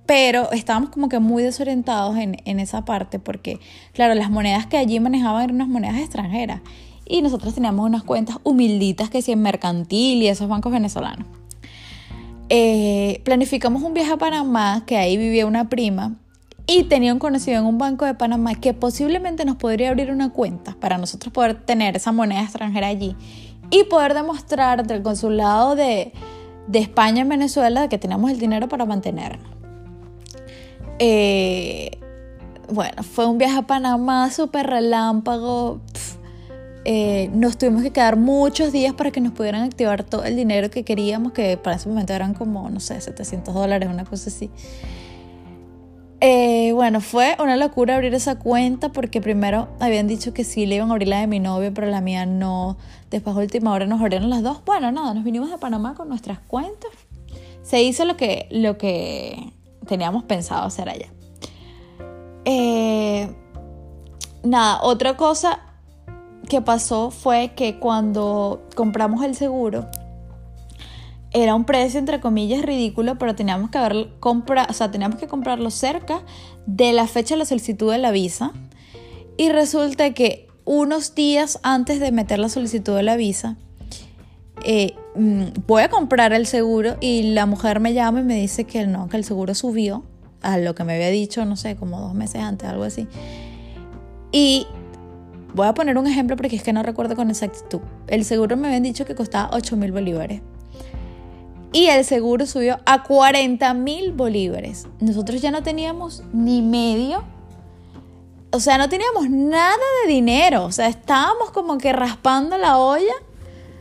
pero 0.06 0.52
estábamos 0.52 0.90
como 0.90 1.08
que 1.08 1.18
muy 1.18 1.42
desorientados 1.42 2.18
en, 2.18 2.36
en, 2.44 2.60
esa 2.60 2.84
parte 2.84 3.18
porque, 3.18 3.58
claro, 3.94 4.14
las 4.14 4.30
monedas 4.30 4.66
que 4.66 4.76
allí 4.76 5.00
manejaban 5.00 5.44
eran 5.44 5.56
unas 5.56 5.68
monedas 5.68 5.96
extranjeras 5.96 6.60
y 7.06 7.22
nosotros 7.22 7.54
teníamos 7.54 7.86
unas 7.86 8.04
cuentas 8.04 8.36
humilditas 8.44 9.08
que 9.08 9.22
sí 9.22 9.32
en 9.32 9.40
Mercantil 9.40 10.22
y 10.22 10.28
esos 10.28 10.46
bancos 10.46 10.70
venezolanos. 10.70 11.26
Eh, 12.48 13.20
planificamos 13.24 13.82
un 13.82 13.94
viaje 13.94 14.12
a 14.12 14.16
Panamá, 14.16 14.84
que 14.86 14.96
ahí 14.96 15.16
vivía 15.16 15.46
una 15.46 15.68
prima, 15.68 16.16
y 16.66 16.84
tenía 16.84 17.12
un 17.12 17.18
conocido 17.18 17.58
en 17.58 17.66
un 17.66 17.78
banco 17.78 18.04
de 18.04 18.14
Panamá 18.14 18.54
que 18.54 18.72
posiblemente 18.72 19.44
nos 19.44 19.56
podría 19.56 19.90
abrir 19.90 20.10
una 20.10 20.30
cuenta 20.30 20.76
para 20.80 20.98
nosotros 20.98 21.32
poder 21.32 21.54
tener 21.64 21.96
esa 21.96 22.12
moneda 22.12 22.42
extranjera 22.42 22.86
allí 22.88 23.16
y 23.70 23.84
poder 23.84 24.14
demostrar 24.14 24.80
ante 24.80 24.94
el 24.94 25.02
consulado 25.02 25.74
de, 25.74 26.12
de 26.66 26.78
España 26.78 27.22
en 27.22 27.28
Venezuela 27.28 27.88
que 27.88 27.98
teníamos 27.98 28.30
el 28.30 28.38
dinero 28.38 28.68
para 28.68 28.86
mantenernos. 28.86 29.50
Eh, 30.98 31.98
bueno, 32.70 33.02
fue 33.02 33.26
un 33.26 33.36
viaje 33.36 33.58
a 33.58 33.62
Panamá 33.62 34.30
súper 34.30 34.66
relámpago. 34.66 35.80
Eh, 36.84 37.30
nos 37.32 37.56
tuvimos 37.56 37.82
que 37.82 37.90
quedar 37.90 38.16
muchos 38.16 38.70
días 38.70 38.92
para 38.92 39.10
que 39.10 39.20
nos 39.20 39.32
pudieran 39.32 39.62
activar 39.62 40.04
todo 40.04 40.24
el 40.24 40.36
dinero 40.36 40.70
que 40.70 40.84
queríamos, 40.84 41.32
que 41.32 41.56
para 41.56 41.76
ese 41.76 41.88
momento 41.88 42.12
eran 42.12 42.34
como, 42.34 42.68
no 42.68 42.78
sé, 42.80 43.00
700 43.00 43.54
dólares, 43.54 43.88
una 43.88 44.04
cosa 44.04 44.28
así. 44.28 44.50
Eh, 46.20 46.72
bueno, 46.72 47.00
fue 47.00 47.36
una 47.38 47.56
locura 47.56 47.96
abrir 47.96 48.14
esa 48.14 48.38
cuenta 48.38 48.90
porque 48.90 49.20
primero 49.20 49.68
habían 49.80 50.06
dicho 50.06 50.32
que 50.32 50.44
sí 50.44 50.64
le 50.64 50.76
iban 50.76 50.90
a 50.90 50.92
abrir 50.92 51.08
la 51.08 51.20
de 51.20 51.26
mi 51.26 51.40
novio, 51.40 51.72
pero 51.74 51.86
la 51.86 52.00
mía 52.00 52.26
no. 52.26 52.76
Después, 53.10 53.34
última 53.36 53.72
hora, 53.72 53.86
nos 53.86 54.00
abrieron 54.00 54.30
las 54.30 54.42
dos. 54.42 54.62
Bueno, 54.64 54.92
nada, 54.92 55.14
nos 55.14 55.24
vinimos 55.24 55.50
de 55.50 55.58
Panamá 55.58 55.94
con 55.94 56.08
nuestras 56.08 56.38
cuentas. 56.38 56.90
Se 57.62 57.82
hizo 57.82 58.04
lo 58.04 58.16
que, 58.16 58.46
lo 58.50 58.76
que 58.76 59.52
teníamos 59.86 60.24
pensado 60.24 60.64
hacer 60.64 60.88
allá. 60.88 61.08
Eh, 62.44 63.28
nada, 64.42 64.82
otra 64.82 65.16
cosa 65.16 65.60
que 66.48 66.60
pasó 66.60 67.10
fue 67.10 67.52
que 67.54 67.78
cuando 67.78 68.66
compramos 68.74 69.24
el 69.24 69.34
seguro, 69.34 69.86
era 71.32 71.54
un 71.54 71.64
precio 71.64 71.98
entre 71.98 72.20
comillas 72.20 72.62
ridículo, 72.62 73.18
pero 73.18 73.34
teníamos 73.34 73.70
que 73.70 73.78
haber 73.78 74.08
compra, 74.20 74.66
o 74.70 74.72
sea, 74.72 74.90
teníamos 74.90 75.18
que 75.18 75.26
comprarlo 75.26 75.70
cerca 75.70 76.22
de 76.66 76.92
la 76.92 77.08
fecha 77.08 77.34
de 77.34 77.40
la 77.40 77.44
solicitud 77.44 77.90
de 77.90 77.98
la 77.98 78.12
visa. 78.12 78.52
Y 79.36 79.50
resulta 79.50 80.14
que 80.14 80.46
unos 80.64 81.14
días 81.16 81.58
antes 81.64 81.98
de 81.98 82.12
meter 82.12 82.38
la 82.38 82.48
solicitud 82.48 82.94
de 82.94 83.02
la 83.02 83.16
visa, 83.16 83.56
eh, 84.62 84.94
mm, 85.16 85.66
voy 85.66 85.82
a 85.82 85.88
comprar 85.88 86.32
el 86.32 86.46
seguro 86.46 86.96
y 87.00 87.34
la 87.34 87.46
mujer 87.46 87.80
me 87.80 87.92
llama 87.94 88.20
y 88.20 88.24
me 88.24 88.36
dice 88.36 88.64
que 88.64 88.86
no, 88.86 89.08
que 89.08 89.16
el 89.16 89.24
seguro 89.24 89.54
subió 89.56 90.04
a 90.40 90.58
lo 90.58 90.76
que 90.76 90.84
me 90.84 90.94
había 90.94 91.10
dicho, 91.10 91.44
no 91.44 91.56
sé, 91.56 91.74
como 91.74 92.00
dos 92.00 92.14
meses 92.14 92.42
antes, 92.42 92.68
algo 92.68 92.84
así. 92.84 93.08
Y 94.30 94.68
voy 95.54 95.66
a 95.66 95.74
poner 95.74 95.96
un 95.96 96.06
ejemplo 96.06 96.36
porque 96.36 96.56
es 96.56 96.62
que 96.62 96.72
no 96.72 96.82
recuerdo 96.82 97.16
con 97.16 97.30
exactitud. 97.30 97.80
El 98.08 98.24
seguro 98.24 98.56
me 98.56 98.68
habían 98.68 98.82
dicho 98.82 99.04
que 99.04 99.14
costaba 99.14 99.50
8 99.52 99.76
mil 99.76 99.92
bolívares. 99.92 100.42
Y 101.72 101.86
el 101.86 102.04
seguro 102.04 102.46
subió 102.46 102.78
a 102.86 103.02
40 103.02 103.74
mil 103.74 104.12
bolívares. 104.12 104.86
Nosotros 105.00 105.42
ya 105.42 105.50
no 105.50 105.62
teníamos 105.62 106.22
ni 106.32 106.62
medio. 106.62 107.24
O 108.50 108.60
sea, 108.60 108.78
no 108.78 108.88
teníamos 108.88 109.28
nada 109.28 109.76
de 110.04 110.12
dinero. 110.12 110.64
O 110.64 110.72
sea, 110.72 110.86
estábamos 110.86 111.50
como 111.50 111.78
que 111.78 111.92
raspando 111.92 112.58
la 112.58 112.78
olla 112.78 113.14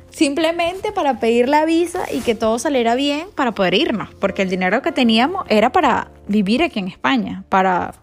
simplemente 0.09 0.91
para 0.91 1.19
pedir 1.19 1.49
la 1.49 1.65
visa 1.65 2.05
y 2.11 2.21
que 2.21 2.35
todo 2.35 2.59
saliera 2.59 2.95
bien 2.95 3.27
para 3.35 3.51
poder 3.51 3.73
irnos, 3.73 4.13
porque 4.15 4.43
el 4.43 4.49
dinero 4.49 4.81
que 4.81 4.91
teníamos 4.91 5.43
era 5.49 5.71
para 5.71 6.11
vivir 6.27 6.61
aquí 6.61 6.79
en 6.79 6.87
España, 6.87 7.43
para 7.49 7.93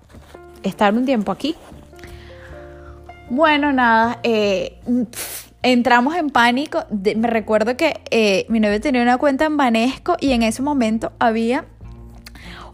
estar 0.62 0.92
un 0.92 1.04
tiempo 1.04 1.32
aquí. 1.32 1.54
Bueno, 3.30 3.72
nada, 3.72 4.18
eh, 4.24 4.80
entramos 5.62 6.16
en 6.16 6.30
pánico. 6.30 6.84
me 6.90 7.28
recuerdo 7.28 7.76
que 7.76 8.00
eh, 8.10 8.44
mi 8.48 8.58
novio 8.58 8.80
tenía 8.80 9.02
una 9.02 9.18
cuenta 9.18 9.44
en 9.44 9.56
Banesco 9.56 10.16
y 10.20 10.32
en 10.32 10.42
ese 10.42 10.62
momento 10.62 11.12
había 11.20 11.64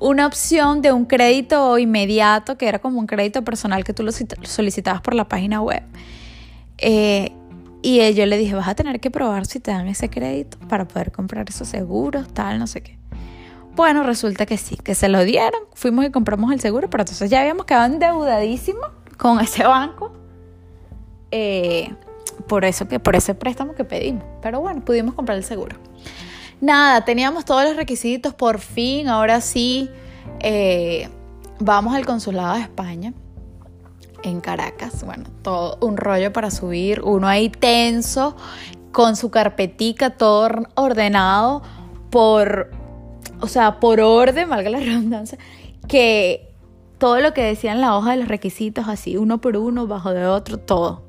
una 0.00 0.26
opción 0.26 0.80
de 0.80 0.92
un 0.92 1.04
crédito 1.04 1.76
inmediato, 1.76 2.56
que 2.56 2.68
era 2.68 2.78
como 2.78 2.98
un 2.98 3.06
crédito 3.06 3.44
personal 3.44 3.84
que 3.84 3.92
tú 3.92 4.02
lo 4.02 4.12
solicitabas 4.12 5.02
por 5.02 5.14
la 5.14 5.28
página 5.28 5.60
web. 5.60 5.82
Eh, 6.78 7.32
y 7.82 8.14
yo 8.14 8.24
le 8.24 8.38
dije, 8.38 8.54
vas 8.54 8.68
a 8.68 8.74
tener 8.74 8.98
que 8.98 9.10
probar 9.10 9.44
si 9.44 9.60
te 9.60 9.70
dan 9.70 9.88
ese 9.88 10.08
crédito 10.08 10.58
para 10.68 10.88
poder 10.88 11.12
comprar 11.12 11.46
esos 11.50 11.68
seguros, 11.68 12.32
tal, 12.32 12.58
no 12.58 12.66
sé 12.66 12.80
qué. 12.80 12.98
Bueno, 13.74 14.04
resulta 14.04 14.46
que 14.46 14.56
sí, 14.56 14.76
que 14.76 14.94
se 14.94 15.10
lo 15.10 15.22
dieron, 15.22 15.60
fuimos 15.74 16.06
y 16.06 16.10
compramos 16.10 16.50
el 16.50 16.60
seguro, 16.60 16.88
pero 16.88 17.02
entonces 17.02 17.28
ya 17.28 17.40
habíamos 17.40 17.66
quedado 17.66 17.92
endeudadísimos 17.92 18.86
con 19.18 19.38
ese 19.40 19.64
banco. 19.64 20.15
Eh, 21.30 21.92
por 22.46 22.64
eso 22.64 22.86
que, 22.88 23.00
por 23.00 23.16
ese 23.16 23.34
préstamo 23.34 23.74
que 23.74 23.84
pedimos. 23.84 24.24
Pero 24.42 24.60
bueno, 24.60 24.84
pudimos 24.84 25.14
comprar 25.14 25.38
el 25.38 25.44
seguro. 25.44 25.76
Nada, 26.60 27.04
teníamos 27.04 27.44
todos 27.44 27.64
los 27.64 27.76
requisitos, 27.76 28.32
por 28.34 28.60
fin, 28.60 29.08
ahora 29.08 29.40
sí, 29.40 29.90
eh, 30.40 31.08
vamos 31.60 31.94
al 31.94 32.06
consulado 32.06 32.54
de 32.54 32.62
España 32.62 33.12
en 34.22 34.40
Caracas. 34.40 35.04
Bueno, 35.04 35.24
todo 35.42 35.78
un 35.80 35.96
rollo 35.96 36.32
para 36.32 36.50
subir, 36.50 37.02
uno 37.02 37.28
ahí 37.28 37.50
tenso, 37.50 38.36
con 38.92 39.16
su 39.16 39.30
carpetica, 39.30 40.10
todo 40.10 40.48
ordenado 40.74 41.62
por, 42.10 42.70
o 43.40 43.46
sea, 43.46 43.78
por 43.78 44.00
orden, 44.00 44.48
valga 44.48 44.70
la 44.70 44.80
redundancia, 44.80 45.36
que 45.88 46.54
todo 46.98 47.20
lo 47.20 47.34
que 47.34 47.42
decía 47.42 47.72
en 47.72 47.82
la 47.82 47.96
hoja 47.96 48.12
de 48.12 48.16
los 48.16 48.28
requisitos, 48.28 48.88
así, 48.88 49.18
uno 49.18 49.42
por 49.42 49.56
uno, 49.56 49.86
bajo 49.86 50.14
de 50.14 50.26
otro, 50.26 50.58
todo. 50.58 51.05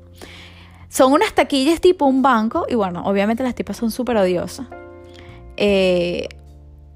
Son 0.88 1.12
unas 1.12 1.34
taquillas 1.34 1.80
tipo 1.80 2.06
un 2.06 2.22
banco, 2.22 2.66
y 2.68 2.74
bueno, 2.74 3.02
obviamente 3.04 3.42
las 3.42 3.54
tipas 3.54 3.76
son 3.76 3.90
súper 3.90 4.16
odiosas. 4.16 4.66
Eh, 5.56 6.28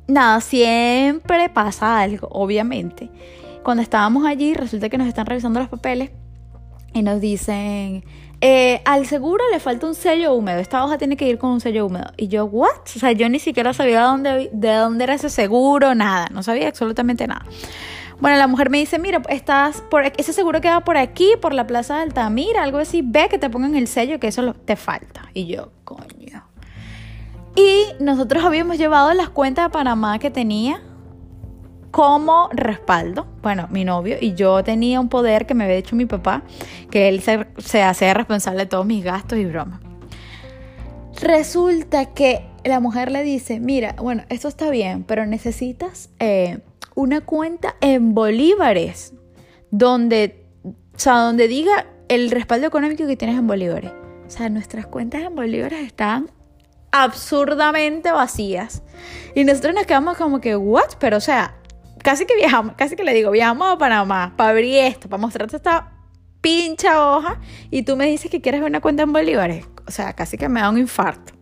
nada, 0.07 0.41
siempre 0.41 1.49
pasa 1.49 2.01
algo, 2.01 2.29
obviamente. 2.31 3.11
Cuando 3.63 3.83
estábamos 3.83 4.27
allí, 4.27 4.55
resulta 4.55 4.89
que 4.89 4.99
nos 4.99 5.09
están 5.09 5.27
revisando 5.27 5.61
los 5.61 5.69
papeles 5.69 6.11
y 6.95 7.03
nos 7.03 7.21
dicen, 7.21 8.05
eh, 8.41 8.83
al 8.85 9.07
seguro 9.07 9.45
le 9.53 9.61
falta 9.61 9.87
un 9.87 9.95
sello 9.95 10.35
húmedo, 10.35 10.59
esta 10.59 10.85
hoja 10.85 10.99
tiene 10.99 11.17
que 11.17 11.29
ir 11.29 11.39
con 11.39 11.51
un 11.51 11.61
sello 11.61 11.87
húmedo. 11.87 12.13
Y 12.17 12.29
yo, 12.29 12.47
¿what? 12.47 12.81
O 12.97 12.99
sea, 12.99 13.13
yo 13.13 13.29
ni 13.29 13.39
siquiera 13.39 13.73
sabía 13.73 14.03
dónde, 14.03 14.51
de 14.53 14.75
dónde 14.75 15.05
era 15.05 15.15
ese 15.15 15.31
seguro, 15.31 15.95
nada, 15.95 16.29
no 16.33 16.43
sabía 16.43 16.69
absolutamente 16.69 17.27
nada. 17.27 17.45
Bueno, 18.23 18.37
la 18.37 18.47
mujer 18.47 18.71
me 18.71 18.79
dice, 18.79 19.01
mira, 19.01 19.21
estás 19.31 19.81
por 19.81 20.05
ese 20.05 20.33
seguro 20.33 20.61
queda 20.61 20.85
por 20.85 20.97
aquí, 20.97 21.33
por 21.41 21.53
la 21.53 21.67
plaza 21.67 21.97
de 21.97 22.03
Altamira, 22.03 22.63
algo 22.63 22.79
así, 22.79 23.03
ve 23.05 23.27
que 23.29 23.37
te 23.37 23.51
pongan 23.51 23.75
el 23.75 23.89
sello, 23.89 24.21
que 24.21 24.29
eso 24.29 24.55
te 24.55 24.77
falta. 24.77 25.29
Y 25.35 25.47
yo, 25.47 25.73
coño. 25.83 26.45
Y 27.57 27.83
nosotros 27.99 28.45
habíamos 28.45 28.79
llevado 28.79 29.13
las 29.13 29.29
cuentas 29.29 29.65
de 29.65 29.71
Panamá 29.71 30.21
que 30.21 30.31
tenía 30.31 30.81
como 31.91 32.49
respaldo. 32.53 33.27
Bueno, 33.43 33.67
mi 33.73 33.85
novio 33.85 34.19
y 34.21 34.35
yo 34.35 34.63
tenía 34.63 35.01
un 35.01 35.09
poder 35.09 35.45
que 35.45 35.55
me 35.55 35.65
había 35.65 35.75
dicho 35.75 35.97
mi 35.97 36.07
papá, 36.07 36.45
que 36.93 37.09
él 37.09 37.23
se, 37.23 37.49
se 37.59 37.83
hacía 37.83 38.15
responsable 38.15 38.61
de 38.61 38.67
todos 38.67 38.87
mis 38.87 39.03
gastos 39.03 39.37
y 39.37 39.47
bromas. 39.47 39.81
Resulta 41.21 42.15
que 42.15 42.47
la 42.63 42.79
mujer 42.79 43.11
le 43.11 43.25
dice, 43.25 43.59
mira, 43.59 43.97
bueno, 43.99 44.23
esto 44.29 44.47
está 44.47 44.71
bien, 44.71 45.03
pero 45.03 45.27
necesitas 45.27 46.09
eh, 46.21 46.61
una 46.95 47.21
cuenta 47.21 47.77
en 47.81 48.15
bolívares, 48.15 49.15
donde, 49.71 50.47
o 50.65 50.99
sea, 50.99 51.15
donde 51.19 51.49
diga 51.49 51.87
el 52.09 52.31
respaldo 52.31 52.67
económico 52.67 53.07
que 53.07 53.17
tienes 53.17 53.39
en 53.39 53.47
bolívares. 53.47 53.93
O 54.27 54.31
sea, 54.31 54.49
nuestras 54.49 54.87
cuentas 54.87 55.23
en 55.23 55.35
bolívares 55.35 55.81
están 55.81 56.31
absurdamente 56.91 58.13
vacías. 58.13 58.83
Y 59.35 59.45
nosotros 59.45 59.75
nos 59.75 59.87
quedamos 59.87 60.17
como 60.17 60.41
que, 60.41 60.57
¿what? 60.57 60.91
Pero, 60.99 61.17
o 61.17 61.21
sea, 61.21 61.57
casi 62.03 62.27
que 62.27 62.37
viajamos, 62.37 62.75
casi 62.77 62.97
que 62.97 63.05
le 63.05 63.15
digo, 63.15 63.31
viajamos 63.31 63.73
a 63.73 63.79
Panamá 63.79 64.35
para 64.37 64.51
abrir 64.51 64.77
esto, 64.77 65.09
para 65.09 65.21
mostrarte 65.21 65.57
esta 65.57 65.93
pincha 66.41 67.07
hoja, 67.07 67.41
y 67.71 67.85
tú 67.85 67.97
me 67.97 68.07
dices 68.07 68.31
que 68.31 68.41
quieres 68.41 68.61
ver 68.61 68.71
una 68.71 68.81
cuenta 68.81 69.05
en 69.05 69.13
bolívares. 69.13 69.67
O 69.87 69.91
sea, 69.91 70.13
casi 70.13 70.37
que 70.37 70.49
me 70.49 70.61
da 70.61 70.71
un 70.71 70.79
infarto. 70.79 71.33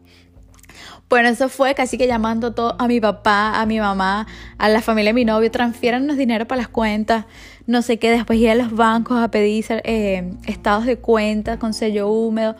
Bueno, 1.11 1.29
eso 1.29 1.49
fue 1.49 1.75
casi 1.75 1.99
que 1.99 2.07
llamando 2.07 2.53
todo 2.53 2.77
a 2.79 2.87
mi 2.87 3.01
papá, 3.01 3.61
a 3.61 3.67
mi 3.67 3.81
mamá, 3.81 4.29
a 4.59 4.69
la 4.69 4.81
familia 4.81 5.09
de 5.09 5.15
mi 5.15 5.25
novio, 5.25 5.51
transfiérannos 5.51 6.17
dinero 6.17 6.47
para 6.47 6.61
las 6.61 6.69
cuentas, 6.69 7.25
no 7.67 7.83
sé 7.83 7.99
qué, 7.99 8.13
después 8.13 8.39
ir 8.39 8.49
a 8.49 8.55
los 8.55 8.71
bancos 8.71 9.21
a 9.21 9.29
pedir 9.29 9.65
eh, 9.69 10.35
estados 10.47 10.87
de 10.87 10.99
cuenta 10.99 11.59
con 11.59 11.75
sello 11.75 12.07
húmedo. 12.07 12.55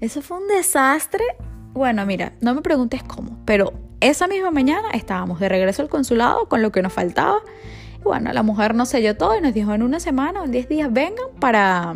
Eso 0.00 0.22
fue 0.22 0.38
un 0.38 0.48
desastre. 0.48 1.22
Bueno, 1.72 2.04
mira, 2.04 2.32
no 2.40 2.52
me 2.52 2.62
preguntes 2.62 3.04
cómo, 3.04 3.38
pero 3.44 3.72
esa 4.00 4.26
misma 4.26 4.50
mañana 4.50 4.88
estábamos 4.92 5.38
de 5.38 5.48
regreso 5.48 5.80
al 5.80 5.88
consulado 5.88 6.48
con 6.48 6.62
lo 6.62 6.72
que 6.72 6.82
nos 6.82 6.92
faltaba. 6.92 7.42
Y 8.00 8.02
bueno, 8.02 8.32
la 8.32 8.42
mujer 8.42 8.74
nos 8.74 8.88
selló 8.88 9.16
todo 9.16 9.38
y 9.38 9.40
nos 9.40 9.54
dijo 9.54 9.72
en 9.72 9.84
una 9.84 10.00
semana 10.00 10.40
o 10.40 10.46
en 10.46 10.50
10 10.50 10.68
días 10.68 10.92
vengan 10.92 11.26
para, 11.38 11.94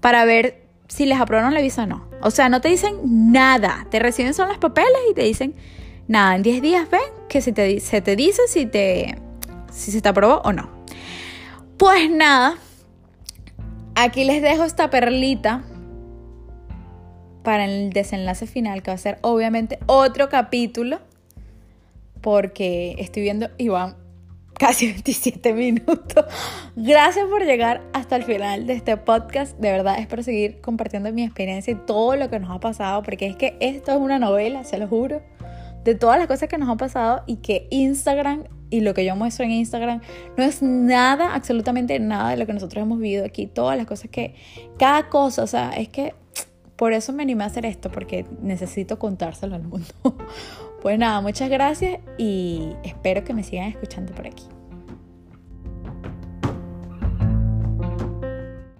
para 0.00 0.24
ver 0.24 0.62
si 0.86 1.06
les 1.06 1.20
aprobaron 1.20 1.54
la 1.54 1.60
visa 1.60 1.82
o 1.82 1.86
no. 1.86 2.07
O 2.22 2.30
sea, 2.30 2.48
no 2.48 2.60
te 2.60 2.68
dicen 2.68 3.32
nada. 3.32 3.86
Te 3.90 3.98
reciben 3.98 4.34
son 4.34 4.48
los 4.48 4.58
papeles 4.58 4.98
y 5.10 5.14
te 5.14 5.22
dicen 5.22 5.54
nada. 6.06 6.36
En 6.36 6.42
10 6.42 6.62
días 6.62 6.90
ven 6.90 7.00
que 7.28 7.40
se 7.40 7.52
te, 7.52 7.80
se 7.80 8.00
te 8.00 8.16
dice 8.16 8.42
si, 8.48 8.66
te, 8.66 9.16
si 9.72 9.90
se 9.90 10.00
te 10.00 10.08
aprobó 10.08 10.40
o 10.44 10.52
no. 10.52 10.70
Pues 11.76 12.10
nada, 12.10 12.56
aquí 13.94 14.24
les 14.24 14.42
dejo 14.42 14.64
esta 14.64 14.90
perlita 14.90 15.62
para 17.44 17.64
el 17.64 17.90
desenlace 17.90 18.46
final, 18.46 18.82
que 18.82 18.90
va 18.90 18.96
a 18.96 18.98
ser 18.98 19.18
obviamente 19.22 19.78
otro 19.86 20.28
capítulo, 20.28 20.98
porque 22.20 22.96
estoy 22.98 23.22
viendo 23.22 23.48
Iván 23.58 24.07
casi 24.58 24.86
27 24.92 25.52
minutos. 25.54 26.24
Gracias 26.76 27.26
por 27.26 27.44
llegar 27.44 27.82
hasta 27.92 28.16
el 28.16 28.24
final 28.24 28.66
de 28.66 28.74
este 28.74 28.96
podcast. 28.96 29.58
De 29.58 29.70
verdad, 29.70 29.98
espero 29.98 30.22
seguir 30.22 30.60
compartiendo 30.60 31.12
mi 31.12 31.22
experiencia 31.22 31.72
y 31.72 31.76
todo 31.76 32.16
lo 32.16 32.28
que 32.28 32.38
nos 32.38 32.50
ha 32.50 32.60
pasado, 32.60 33.02
porque 33.02 33.26
es 33.26 33.36
que 33.36 33.56
esto 33.60 33.92
es 33.92 33.98
una 33.98 34.18
novela, 34.18 34.64
se 34.64 34.78
lo 34.78 34.88
juro, 34.88 35.22
de 35.84 35.94
todas 35.94 36.18
las 36.18 36.26
cosas 36.26 36.48
que 36.48 36.58
nos 36.58 36.68
han 36.68 36.76
pasado 36.76 37.22
y 37.26 37.36
que 37.36 37.66
Instagram 37.70 38.44
y 38.70 38.80
lo 38.80 38.92
que 38.92 39.04
yo 39.04 39.16
muestro 39.16 39.44
en 39.44 39.52
Instagram 39.52 40.02
no 40.36 40.44
es 40.44 40.62
nada, 40.62 41.34
absolutamente 41.34 41.98
nada 42.00 42.30
de 42.30 42.36
lo 42.36 42.46
que 42.46 42.52
nosotros 42.52 42.82
hemos 42.82 42.98
vivido 42.98 43.24
aquí. 43.24 43.46
Todas 43.46 43.78
las 43.78 43.86
cosas 43.86 44.10
que, 44.10 44.34
cada 44.78 45.08
cosa, 45.08 45.42
o 45.42 45.46
sea, 45.46 45.70
es 45.70 45.88
que 45.88 46.14
por 46.76 46.92
eso 46.92 47.12
me 47.12 47.22
animé 47.22 47.44
a 47.44 47.46
hacer 47.46 47.64
esto, 47.64 47.90
porque 47.90 48.26
necesito 48.42 48.98
contárselo 48.98 49.56
al 49.56 49.62
mundo. 49.62 49.88
Pues 50.80 50.98
nada, 50.98 51.20
muchas 51.20 51.50
gracias 51.50 52.00
y 52.16 52.72
espero 52.84 53.24
que 53.24 53.34
me 53.34 53.42
sigan 53.42 53.68
escuchando 53.68 54.14
por 54.14 54.26
aquí. 54.26 54.44